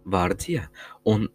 [0.07, 0.71] Vardı ya.
[1.05, 1.29] On,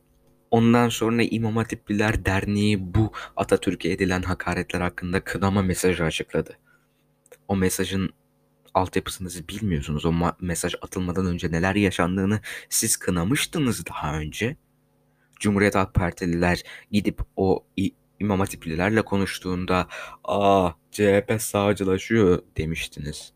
[0.54, 6.58] ondan sonra İmam Hatipliler Derneği bu Atatürk'e edilen hakaretler hakkında kınama mesajı açıkladı.
[7.48, 8.10] O mesajın
[8.74, 10.06] altyapısını siz bilmiyorsunuz.
[10.06, 12.40] O mesaj atılmadan önce neler yaşandığını
[12.70, 14.58] siz kınamıştınız daha önce.
[15.40, 17.66] Cumhuriyet Halk Partililer gidip o
[18.20, 19.88] İmam Hatiplilerle konuştuğunda
[20.24, 23.34] aa CHP sağcılaşıyor demiştiniz.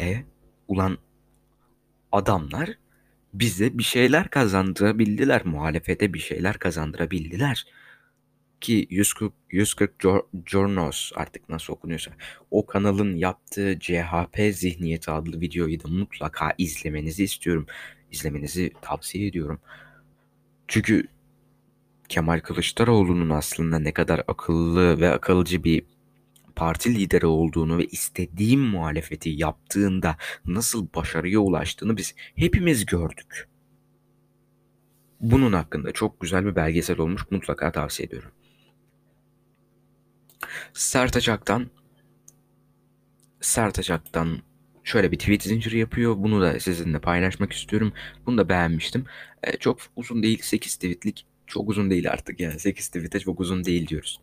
[0.00, 0.24] E
[0.68, 0.98] ulan
[2.12, 2.78] adamlar
[3.34, 5.42] bize bir şeyler kazandırabildiler.
[5.44, 7.66] Muhalefete bir şeyler kazandırabildiler
[8.60, 9.92] ki 140 140
[10.46, 12.10] Jornos artık nasıl okunuyorsa
[12.50, 17.66] o kanalın yaptığı CHP zihniyeti adlı videoyu da mutlaka izlemenizi istiyorum.
[18.10, 19.60] İzlemenizi tavsiye ediyorum.
[20.68, 21.04] Çünkü
[22.08, 25.82] Kemal Kılıçdaroğlu'nun aslında ne kadar akıllı ve akılcı bir
[26.58, 33.48] parti lideri olduğunu ve istediğim muhalefeti yaptığında nasıl başarıya ulaştığını biz hepimiz gördük.
[35.20, 38.30] Bunun hakkında çok güzel bir belgesel olmuş mutlaka tavsiye ediyorum.
[40.72, 41.70] Sertaçak'tan
[43.40, 44.38] Sertaçak'tan
[44.84, 46.14] şöyle bir tweet zinciri yapıyor.
[46.18, 47.92] Bunu da sizinle paylaşmak istiyorum.
[48.26, 49.04] Bunu da beğenmiştim.
[49.42, 50.42] E, çok uzun değil.
[50.42, 51.26] 8 tweetlik.
[51.46, 52.58] Çok uzun değil artık yani.
[52.58, 54.20] 8 tweet'e çok uzun değil diyoruz.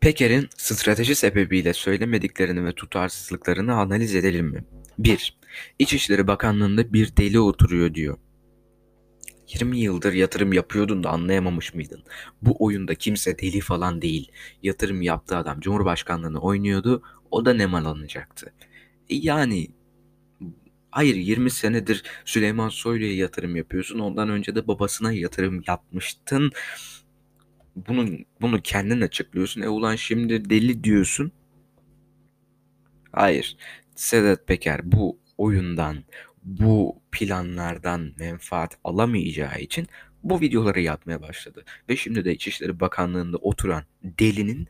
[0.00, 4.64] Peker'in strateji sebebiyle söylemediklerini ve tutarsızlıklarını analiz edelim mi?
[4.98, 5.38] 1.
[5.78, 8.18] İçişleri Bakanlığı'nda bir deli oturuyor diyor.
[9.48, 12.02] 20 yıldır yatırım yapıyordun da anlayamamış mıydın?
[12.42, 14.32] Bu oyunda kimse deli falan değil.
[14.62, 17.02] Yatırım yaptığı adam Cumhurbaşkanlığını oynuyordu.
[17.30, 18.52] O da nemalanacaktı.
[19.08, 19.68] E yani
[20.90, 23.98] hayır 20 senedir Süleyman Soylu'ya yatırım yapıyorsun.
[23.98, 26.52] Ondan önce de babasına yatırım yapmıştın.
[27.76, 29.60] Bunu, bunu kendin açıklıyorsun.
[29.60, 31.32] E ulan şimdi deli diyorsun.
[33.12, 33.56] Hayır.
[33.94, 36.04] Sedat Peker bu oyundan,
[36.42, 39.86] bu planlardan menfaat alamayacağı için
[40.22, 41.64] bu videoları yapmaya başladı.
[41.88, 44.68] Ve şimdi de İçişleri Bakanlığı'nda oturan delinin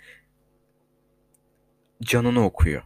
[2.03, 2.83] canını okuyor.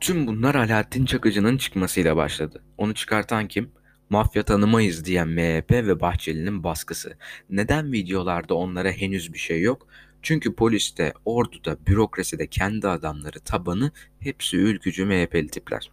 [0.00, 2.64] Tüm bunlar Alaaddin Çakıcı'nın çıkmasıyla başladı.
[2.78, 3.72] Onu çıkartan kim?
[4.14, 7.16] Mafya tanımayız diyen MHP ve Bahçeli'nin baskısı.
[7.50, 9.86] Neden videolarda onlara henüz bir şey yok?
[10.22, 15.90] Çünkü poliste, orduda, bürokraside kendi adamları, tabanı hepsi ülkücü MHP'li tipler.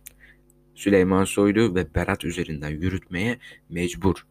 [0.76, 3.38] Süleyman Soylu ve Berat üzerinden yürütmeye
[3.70, 4.26] mecbur.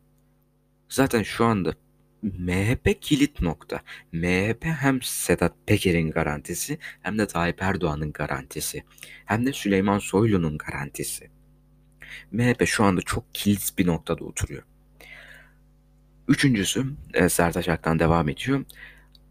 [0.89, 1.75] Zaten şu anda
[2.23, 3.81] MHP kilit nokta.
[4.13, 8.85] MHP hem Sedat Peker'in garantisi hem de Tayyip Erdoğan'ın garantisi.
[9.25, 11.40] Hem de Süleyman Soylu'nun garantisi.
[12.33, 14.63] MHP şu anda çok kilit bir noktada oturuyor.
[16.29, 18.65] Üçüncüsü e, Sertaç Ak'tan devam ediyor.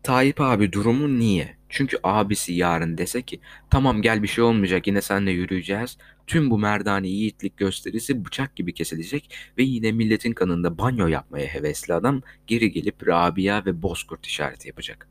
[0.04, 1.60] Tayyip abi durumu niye?
[1.70, 3.39] Çünkü abisi yarın dese ki
[3.70, 5.98] tamam gel bir şey olmayacak yine seninle yürüyeceğiz.
[6.28, 11.94] Tüm bu merdani yiğitlik gösterisi bıçak gibi kesilecek ve yine milletin kanında banyo yapmaya hevesli
[11.94, 15.10] adam geri gelip Rabia ve Bozkurt işareti yapacak.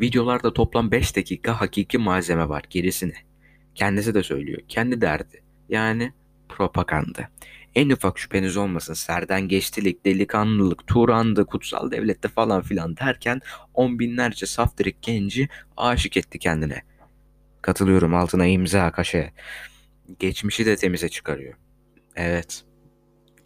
[0.00, 2.64] Videolarda toplam 5 dakika hakiki malzeme var.
[2.70, 3.16] Gerisine.
[3.74, 4.60] Kendisi de söylüyor.
[4.68, 5.42] Kendi derdi.
[5.68, 6.12] Yani
[6.58, 7.28] propaganda.
[7.74, 13.40] En ufak şüpheniz olmasın serden geçtilik, delikanlılık, Turan'dı, kutsal devlette falan filan derken
[13.74, 16.82] on binlerce saftirik genci aşık etti kendine.
[17.62, 19.32] Katılıyorum altına imza kaşe.
[20.18, 21.54] Geçmişi de temize çıkarıyor.
[22.16, 22.64] Evet.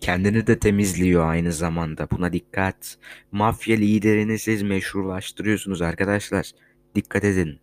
[0.01, 2.09] Kendini de temizliyor aynı zamanda.
[2.11, 2.99] Buna dikkat.
[3.33, 6.51] Mafya liderini siz meşrulaştırıyorsunuz arkadaşlar.
[6.95, 7.61] Dikkat edin.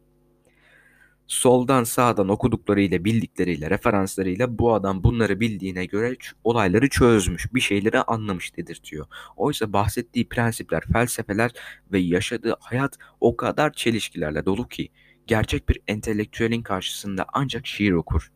[1.29, 8.57] Soldan sağdan okuduklarıyla, bildikleriyle, referanslarıyla bu adam bunları bildiğine göre olayları çözmüş, bir şeyleri anlamış
[8.57, 9.05] dedirtiyor.
[9.35, 11.51] Oysa bahsettiği prensipler, felsefeler
[11.91, 14.89] ve yaşadığı hayat o kadar çelişkilerle dolu ki
[15.27, 18.31] gerçek bir entelektüelin karşısında ancak şiir okur.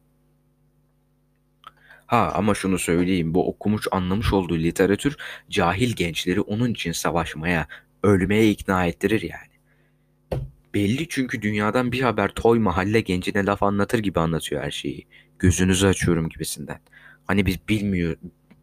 [2.05, 5.17] Ha ama şunu söyleyeyim bu okumuş anlamış olduğu literatür
[5.49, 7.67] cahil gençleri onun için savaşmaya,
[8.03, 9.52] ölmeye ikna ettirir yani.
[10.73, 15.07] Belli çünkü dünyadan bir haber toy mahalle gencine laf anlatır gibi anlatıyor her şeyi.
[15.39, 16.79] Gözünüzü açıyorum gibisinden.
[17.27, 18.15] Hani biz bilmiyor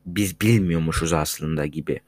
[0.07, 2.01] biz bilmiyormuşuz aslında gibi.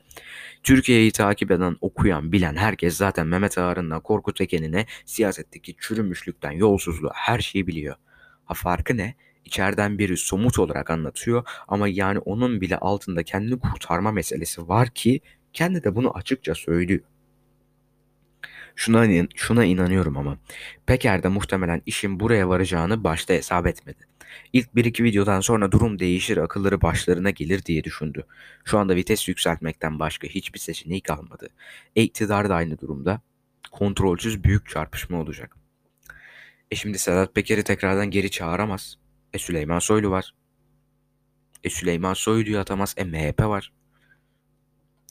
[0.63, 7.39] Türkiye'yi takip eden, okuyan, bilen herkes zaten Mehmet Ağar'ından Korkut Eken'ine siyasetteki çürümüşlükten yolsuzluğa her
[7.39, 7.97] şeyi biliyor.
[8.45, 9.15] Ha farkı ne?
[9.45, 15.21] İçeriden biri somut olarak anlatıyor ama yani onun bile altında kendini kurtarma meselesi var ki
[15.53, 17.01] kendi de bunu açıkça söylüyor.
[18.77, 20.39] Şuna, şuna inanıyorum ama
[20.87, 24.13] Peker de muhtemelen işin buraya varacağını başta hesap etmedi.
[24.53, 28.27] İlk bir iki videodan sonra durum değişir, akılları başlarına gelir diye düşündü.
[28.65, 31.49] Şu anda vites yükseltmekten başka hiçbir seçeneği kalmadı.
[31.97, 33.21] E iktidar da aynı durumda.
[33.71, 35.57] Kontrolsüz büyük çarpışma olacak.
[36.71, 38.99] E şimdi Sedat Peker'i tekrardan geri çağıramaz.
[39.33, 40.35] E Süleyman Soylu var.
[41.65, 42.95] E Süleyman Soylu'yu atamaz.
[42.97, 43.73] E MHP var.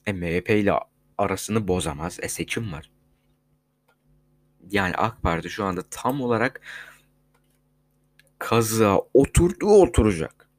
[0.06, 0.74] E MHP ile
[1.17, 2.19] arasını bozamaz.
[2.21, 2.91] E seçim var.
[4.71, 6.62] Yani AK Parti şu anda tam olarak
[8.39, 10.49] kazığa oturdu oturacak.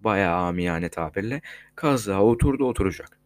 [0.00, 1.42] Bayağı amiyane tabirle
[1.76, 3.18] kazığa oturdu oturacak.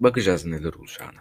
[0.00, 1.18] Bakacağız neler olacağını.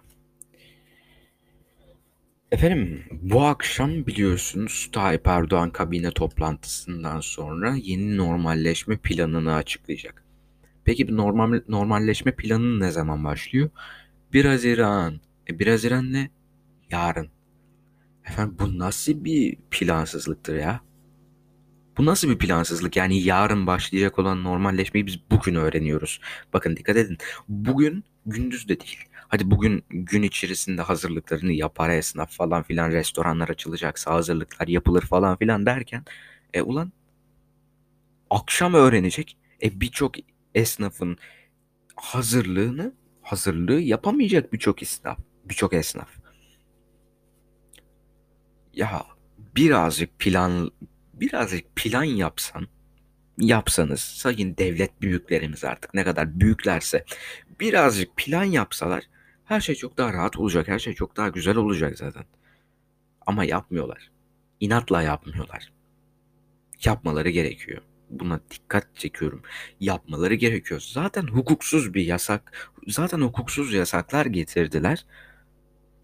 [2.52, 10.24] Efendim bu akşam biliyorsunuz Tayyip Erdoğan kabine toplantısından sonra yeni normalleşme planını açıklayacak.
[10.86, 13.70] Peki bu normal, normalleşme planı ne zaman başlıyor?
[14.34, 15.20] 1 Haziran.
[15.50, 16.30] E 1 Haziran ne?
[16.92, 17.30] Yarın.
[18.26, 20.82] Efendim bu nasıl bir plansızlıktır ya?
[21.98, 22.96] Bu nasıl bir plansızlık?
[22.96, 26.22] Yani yarın başlayacak olan normalleşmeyi biz bugün öğreniyoruz.
[26.54, 27.18] Bakın dikkat edin.
[27.48, 28.98] Bugün gündüz de değil.
[29.28, 35.66] Hadi bugün gün içerisinde hazırlıklarını yapar esnaf falan filan restoranlar açılacaksa hazırlıklar yapılır falan filan
[35.66, 36.06] derken
[36.54, 36.92] e ulan
[38.30, 39.38] akşam öğrenecek.
[39.64, 40.16] E birçok
[40.56, 41.18] esnafın
[41.96, 45.20] hazırlığını hazırlığı yapamayacak birçok esnaf.
[45.46, 46.27] Birçok esnaf.
[48.78, 49.06] Ya
[49.56, 50.72] birazcık plan
[51.14, 52.68] birazcık plan yapsan
[53.38, 57.06] yapsanız sayın devlet büyüklerimiz artık ne kadar büyüklerse
[57.60, 59.04] birazcık plan yapsalar
[59.46, 60.68] her şey çok daha rahat olacak.
[60.68, 62.24] Her şey çok daha güzel olacak zaten.
[63.26, 64.12] Ama yapmıyorlar.
[64.60, 65.74] İnatla yapmıyorlar.
[66.86, 67.82] Yapmaları gerekiyor.
[68.10, 69.42] Buna dikkat çekiyorum.
[69.80, 70.84] Yapmaları gerekiyor.
[70.94, 72.72] Zaten hukuksuz bir yasak.
[72.88, 75.06] Zaten hukuksuz yasaklar getirdiler.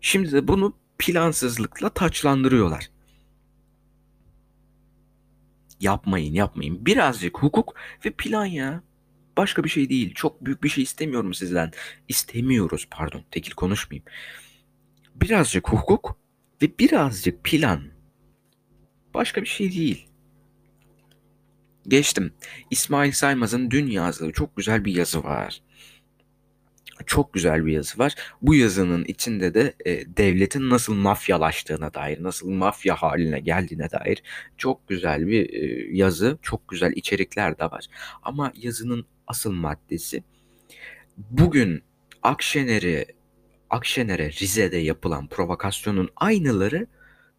[0.01, 2.89] Şimdi de bunu plansızlıkla taçlandırıyorlar.
[5.79, 6.85] Yapmayın yapmayın.
[6.85, 7.75] Birazcık hukuk
[8.05, 8.83] ve plan ya.
[9.37, 10.13] Başka bir şey değil.
[10.13, 11.71] Çok büyük bir şey istemiyorum sizden.
[12.07, 13.23] İstemiyoruz pardon.
[13.31, 14.05] Tekil konuşmayayım.
[15.15, 16.17] Birazcık hukuk
[16.61, 17.83] ve birazcık plan.
[19.13, 20.07] Başka bir şey değil.
[21.87, 22.33] Geçtim.
[22.71, 25.62] İsmail Saymaz'ın dün yazdığı çok güzel bir yazı var
[27.05, 28.15] çok güzel bir yazı var.
[28.41, 34.23] Bu yazının içinde de e, devletin nasıl mafyalaştığına dair, nasıl mafya haline geldiğine dair
[34.57, 37.85] çok güzel bir e, yazı, çok güzel içerikler de var.
[38.23, 40.23] Ama yazının asıl maddesi
[41.17, 41.83] bugün
[42.23, 43.05] Akşener'e
[43.69, 46.87] Akşener'e Rize'de yapılan provokasyonun aynıları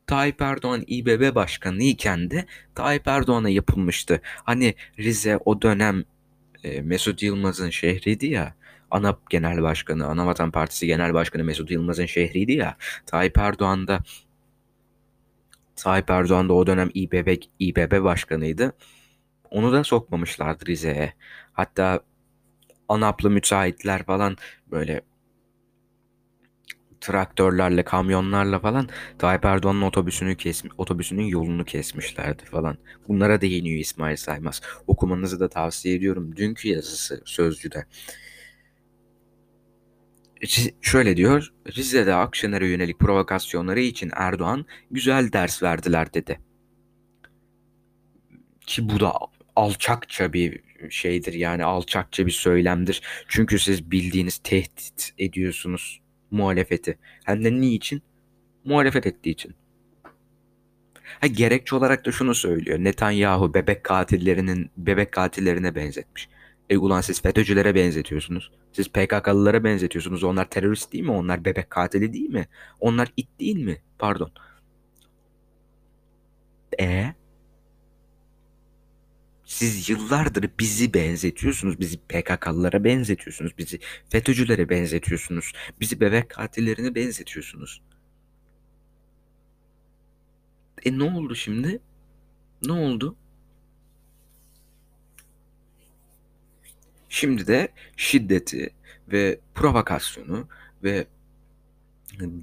[0.06, 4.20] Tayyip Erdoğan İBB Başkanı iken de Tayyip Erdoğan'a yapılmıştı.
[4.24, 6.04] Hani Rize o dönem
[6.64, 8.54] e, Mesut Yılmaz'ın şehriydi ya.
[8.94, 12.76] ANAP Genel Başkanı, Anavatan Partisi Genel Başkanı Mesut Yılmaz'ın şehriydi ya.
[13.06, 14.00] Tayyip Erdoğan da
[15.76, 18.72] Tayyip Erdoğan da o dönem İBB, İBB başkanıydı.
[19.50, 21.12] Onu da sokmamışlardı Rize'ye.
[21.52, 22.00] Hatta
[22.88, 24.36] ANAP'lı müteahhitler falan
[24.70, 25.00] böyle
[27.00, 28.88] traktörlerle, kamyonlarla falan
[29.18, 32.78] Tayyip Erdoğan'ın otobüsünü kes, otobüsünün yolunu kesmişlerdi falan.
[33.08, 34.60] Bunlara değiniyor İsmail Saymaz.
[34.86, 36.36] Okumanızı da tavsiye ediyorum.
[36.36, 37.86] Dünkü yazısı Sözcü'de
[40.80, 46.40] Şöyle diyor, Rize'de Akşener'e yönelik provokasyonları için Erdoğan güzel ders verdiler dedi.
[48.66, 49.12] Ki bu da
[49.56, 53.02] alçakça bir şeydir yani alçakça bir söylemdir.
[53.28, 56.98] Çünkü siz bildiğiniz tehdit ediyorsunuz muhalefeti.
[57.24, 58.02] Hem de niçin?
[58.64, 59.54] Muhalefet ettiği için.
[61.20, 62.78] Ha, gerekçe olarak da şunu söylüyor.
[62.78, 66.28] Netanyahu bebek katillerinin bebek katillerine benzetmiş.
[66.70, 68.50] E ulan siz FETÖ'cülere benzetiyorsunuz.
[68.72, 70.24] Siz PKK'lılara benzetiyorsunuz.
[70.24, 71.10] Onlar terörist değil mi?
[71.10, 72.48] Onlar bebek katili değil mi?
[72.80, 73.82] Onlar it değil mi?
[73.98, 74.30] Pardon.
[76.80, 77.14] E
[79.44, 81.80] siz yıllardır bizi benzetiyorsunuz.
[81.80, 83.58] Bizi PKK'lılara benzetiyorsunuz.
[83.58, 83.78] Bizi
[84.10, 85.52] FETÖ'cülere benzetiyorsunuz.
[85.80, 87.82] Bizi bebek katillerine benzetiyorsunuz.
[90.84, 91.80] E ne oldu şimdi?
[92.66, 93.16] Ne oldu?
[97.14, 98.74] Şimdi de şiddeti
[99.08, 100.48] ve provokasyonu
[100.82, 101.06] ve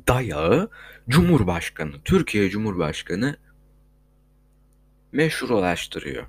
[0.08, 0.70] dayağı
[1.10, 3.38] Cumhurbaşkanı, Türkiye Cumhurbaşkanı
[5.12, 6.28] meşrulaştırıyor.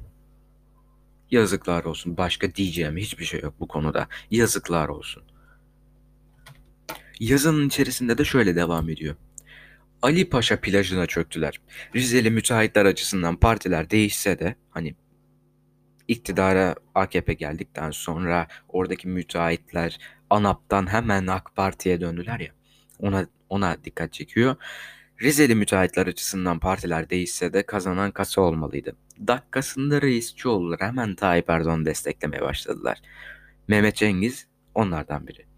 [1.31, 2.17] Yazıklar olsun.
[2.17, 4.09] Başka diyeceğim hiçbir şey yok bu konuda.
[4.31, 5.23] Yazıklar olsun.
[7.21, 9.17] Yazının içerisinde de şöyle devam ediyor.
[10.03, 11.61] Ali Paşa plajına çöktüler.
[11.95, 14.95] Rizeli müteahhitler açısından partiler değişse de hani
[16.09, 19.99] iktidara AKP geldikten sonra oradaki müteahhitler
[20.31, 22.53] ANAP'tan hemen AK Parti'ye döndüler ya.
[23.01, 24.57] Ona ona dikkat çekiyor.
[25.23, 28.97] Rizeli müteahhitler açısından partiler değişse de kazanan kasa olmalıydı.
[29.27, 30.49] Dakikasında reisçi
[30.79, 33.03] hemen Tayyip Erdoğan'ı desteklemeye başladılar.
[33.69, 35.52] Mehmet Cengiz onlardan biri.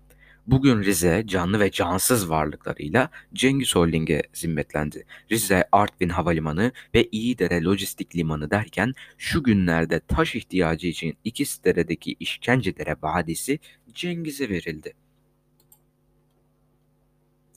[0.47, 5.07] Bugün Rize canlı ve cansız varlıklarıyla Cengiz Holding'e zimmetlendi.
[5.33, 12.97] Rize Artvin Havalimanı ve İyidere Lojistik Limanı derken şu günlerde taş ihtiyacı için İkizdere'deki İşkencedere
[13.03, 13.59] Vadisi
[13.95, 14.95] Cengiz'e verildi.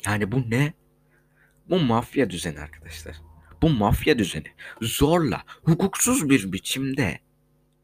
[0.06, 0.74] Yani bu ne?
[1.70, 3.16] Bu mafya düzeni arkadaşlar.
[3.62, 4.48] Bu mafya düzeni
[4.82, 7.20] zorla, hukuksuz bir biçimde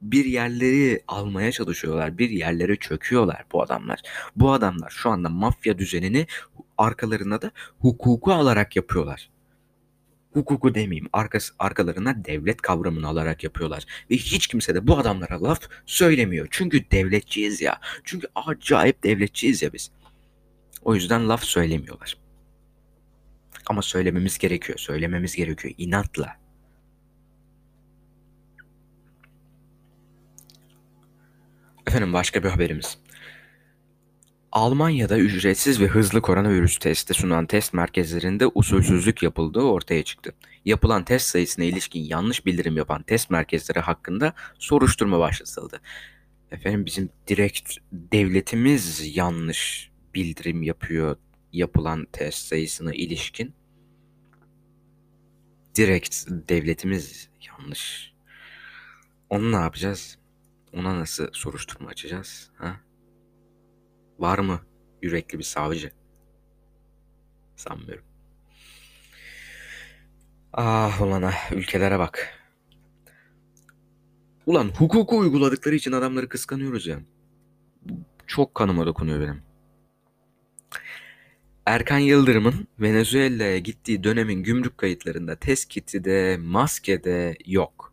[0.03, 2.17] bir yerleri almaya çalışıyorlar.
[2.17, 4.01] Bir yerlere çöküyorlar bu adamlar.
[4.35, 6.27] Bu adamlar şu anda mafya düzenini
[6.77, 9.29] arkalarına da hukuku alarak yapıyorlar.
[10.33, 13.85] Hukuku demeyeyim arkası, arkalarına devlet kavramını alarak yapıyorlar.
[14.11, 16.47] Ve hiç kimse de bu adamlara laf söylemiyor.
[16.51, 17.79] Çünkü devletçiyiz ya.
[18.03, 19.91] Çünkü acayip devletçiyiz ya biz.
[20.81, 22.17] O yüzden laf söylemiyorlar.
[23.65, 24.79] Ama söylememiz gerekiyor.
[24.79, 26.42] Söylememiz gerekiyor inatla.
[31.93, 32.97] Efendim başka bir haberimiz.
[34.51, 40.33] Almanya'da ücretsiz ve hızlı koronavirüs testi sunan test merkezlerinde usulsüzlük yapıldığı ortaya çıktı.
[40.65, 45.81] Yapılan test sayısına ilişkin yanlış bildirim yapan test merkezleri hakkında soruşturma başlatıldı.
[46.51, 51.17] Efendim bizim direkt devletimiz yanlış bildirim yapıyor
[51.51, 53.53] yapılan test sayısına ilişkin.
[55.75, 58.13] Direkt devletimiz yanlış.
[59.29, 60.22] Onu ne yapacağız?
[60.73, 62.51] Ona nasıl soruşturma açacağız?
[62.57, 62.79] Ha?
[64.19, 64.59] Var mı
[65.01, 65.91] yürekli bir savcı?
[67.55, 68.05] Sanmıyorum.
[70.53, 72.39] Ah ulan ah ülkelere bak.
[74.45, 76.99] Ulan hukuku uyguladıkları için adamları kıskanıyoruz ya.
[78.27, 79.43] Çok kanıma dokunuyor benim.
[81.65, 87.92] Erkan Yıldırım'ın Venezuela'ya gittiği dönemin gümrük kayıtlarında test kiti de maske de yok.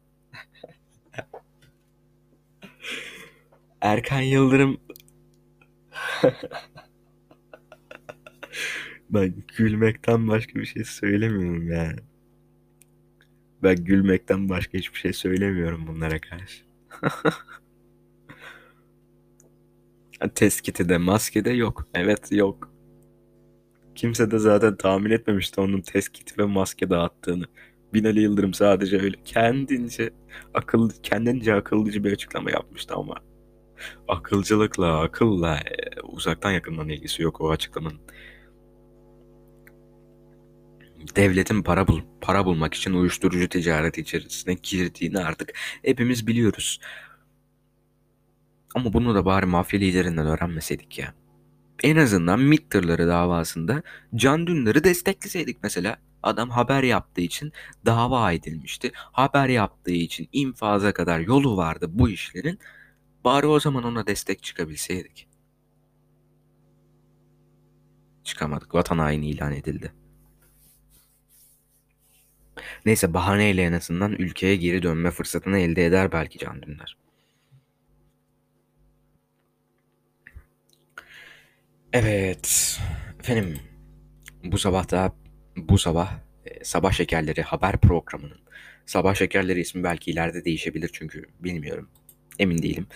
[3.81, 4.79] Erkan Yıldırım
[9.11, 11.97] ben gülmekten başka bir şey söylemiyorum ya.
[13.63, 16.65] Ben gülmekten başka hiçbir şey söylemiyorum bunlara karşı.
[20.35, 21.89] Teskiti de maske de yok.
[21.95, 22.73] Evet yok.
[23.95, 27.45] Kimse de zaten tahmin etmemişti onun teskit ve maske dağıttığını.
[27.95, 30.11] Binali Yıldırım sadece öyle kendince
[30.55, 33.30] akıllı kendince akıllıcı bir açıklama yapmıştı ama
[34.09, 38.01] akılcılıkla, akılla e, uzaktan yakından ilgisi yok o açıklamanın.
[41.17, 45.53] Devletin para bul para bulmak için uyuşturucu ticareti içerisine girdiğini artık
[45.83, 46.81] hepimiz biliyoruz.
[48.75, 51.15] Ama bunu da bari mafya liderinden öğrenmeseydik ya.
[51.83, 53.83] En azından MİT davasında
[54.15, 55.97] Can Dündar'ı destekleseydik mesela.
[56.23, 57.53] Adam haber yaptığı için
[57.87, 58.91] dava edilmişti.
[58.95, 62.59] Haber yaptığı için infaza kadar yolu vardı bu işlerin.
[63.25, 65.29] Bari o zaman ona destek çıkabilseydik.
[68.25, 68.75] Çıkamadık.
[68.75, 69.93] Vatan haini ilan edildi.
[72.87, 76.97] Neyse bahaneyle en azından ülkeye geri dönme fırsatını elde eder belki Can Dündar.
[81.93, 82.79] Evet.
[83.21, 83.59] Efendim
[84.45, 85.13] bu sabah da
[85.57, 86.13] bu sabah
[86.45, 88.41] e, Sabah Şekerleri haber programının
[88.87, 91.89] Sabah Şekerleri ismi belki ileride değişebilir çünkü bilmiyorum.
[92.41, 92.87] Emin değilim.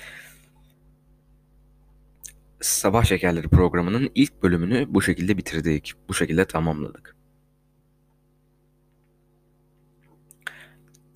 [2.61, 5.93] Sabah Şekerleri programının ilk bölümünü bu şekilde bitirdik.
[6.09, 7.17] Bu şekilde tamamladık.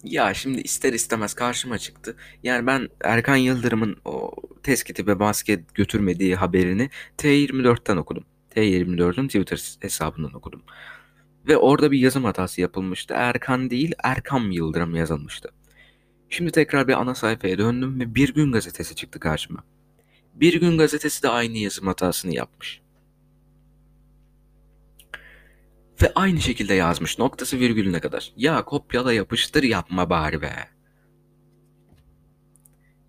[0.05, 2.17] Ya şimdi ister istemez karşıma çıktı.
[2.43, 8.25] Yani ben Erkan Yıldırım'ın o teskiti ve basket götürmediği haberini T24'ten okudum.
[8.55, 10.63] T24'ün Twitter hesabından okudum.
[11.49, 13.15] Ve orada bir yazım hatası yapılmıştı.
[13.17, 15.51] Erkan değil Erkam Yıldırım yazılmıştı.
[16.31, 19.65] Şimdi tekrar bir ana sayfaya döndüm ve Bir Gün gazetesi çıktı karşıma.
[20.35, 22.83] Bir Gün gazetesi de aynı yazım hatasını yapmış.
[26.03, 28.33] Ve aynı şekilde yazmış noktası virgülüne kadar.
[28.37, 30.69] Ya kopyala yapıştır yapma bari be.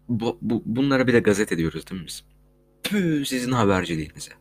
[0.09, 2.23] Bu, bu, bunlara bir de gazete diyoruz değil mi biz?
[2.83, 4.31] Püh sizin haberciliğinize.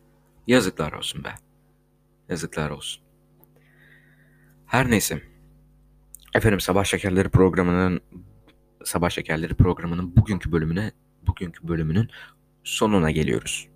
[0.47, 1.33] Yazıklar olsun be.
[2.29, 3.03] Yazıklar olsun.
[4.65, 5.21] Her neyse.
[6.35, 8.01] Efendim Sabah Şekerleri programının
[8.83, 10.91] Sabah Şekerleri programının bugünkü bölümüne
[11.27, 12.09] bugünkü bölümünün
[12.63, 13.67] sonuna geliyoruz.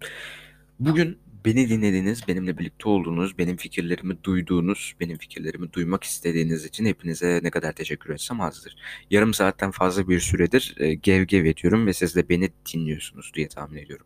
[0.79, 7.39] Bugün beni dinlediğiniz, benimle birlikte olduğunuz, benim fikirlerimi duyduğunuz, benim fikirlerimi duymak istediğiniz için hepinize
[7.43, 8.75] ne kadar teşekkür etsem azdır.
[9.09, 13.47] Yarım saatten fazla bir süredir e, gev gev ediyorum ve siz de beni dinliyorsunuz diye
[13.47, 14.05] tahmin ediyorum.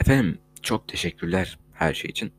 [0.00, 2.32] Efendim çok teşekkürler her şey için.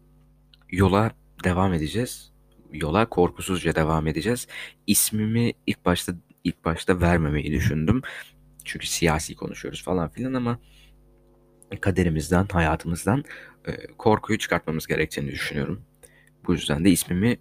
[0.70, 1.12] Yola
[1.44, 2.32] devam edeceğiz.
[2.74, 4.48] Yola korkusuzca devam edeceğiz.
[4.88, 6.14] İsmimi ilk başta
[6.44, 8.02] ilk başta vermemeyi düşündüm.
[8.66, 10.60] Çünkü siyasi konuşuyoruz falan filan ama
[11.82, 13.24] kaderimizden, hayatımızdan
[13.68, 15.82] e, korkuyu çıkartmamız gerektiğini düşünüyorum.
[16.48, 17.38] Bu yüzden de ismimi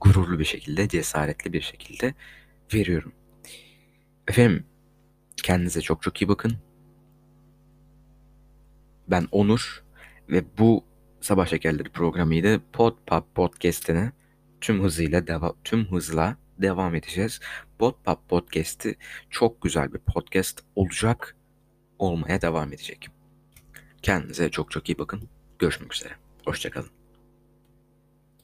[0.00, 2.14] gururlu bir şekilde, cesaretli bir şekilde
[2.74, 3.12] veriyorum.
[4.28, 4.64] Efendim,
[5.42, 6.52] kendinize çok çok iyi bakın.
[9.08, 9.84] Ben Onur
[10.28, 10.84] ve bu
[11.20, 12.60] Sabah Şekerleri programıydı.
[12.72, 14.12] Pod Pop Podcast'ine
[14.60, 17.40] tüm hızıyla deva tüm hızla devam edeceğiz.
[17.78, 18.96] Pop Podcast'i
[19.30, 21.36] çok güzel bir podcast olacak
[21.98, 23.08] olmaya devam edecek.
[24.02, 25.28] Kendinize çok çok iyi bakın.
[25.58, 26.12] Görüşmek üzere.
[26.44, 26.99] Hoşçakalın.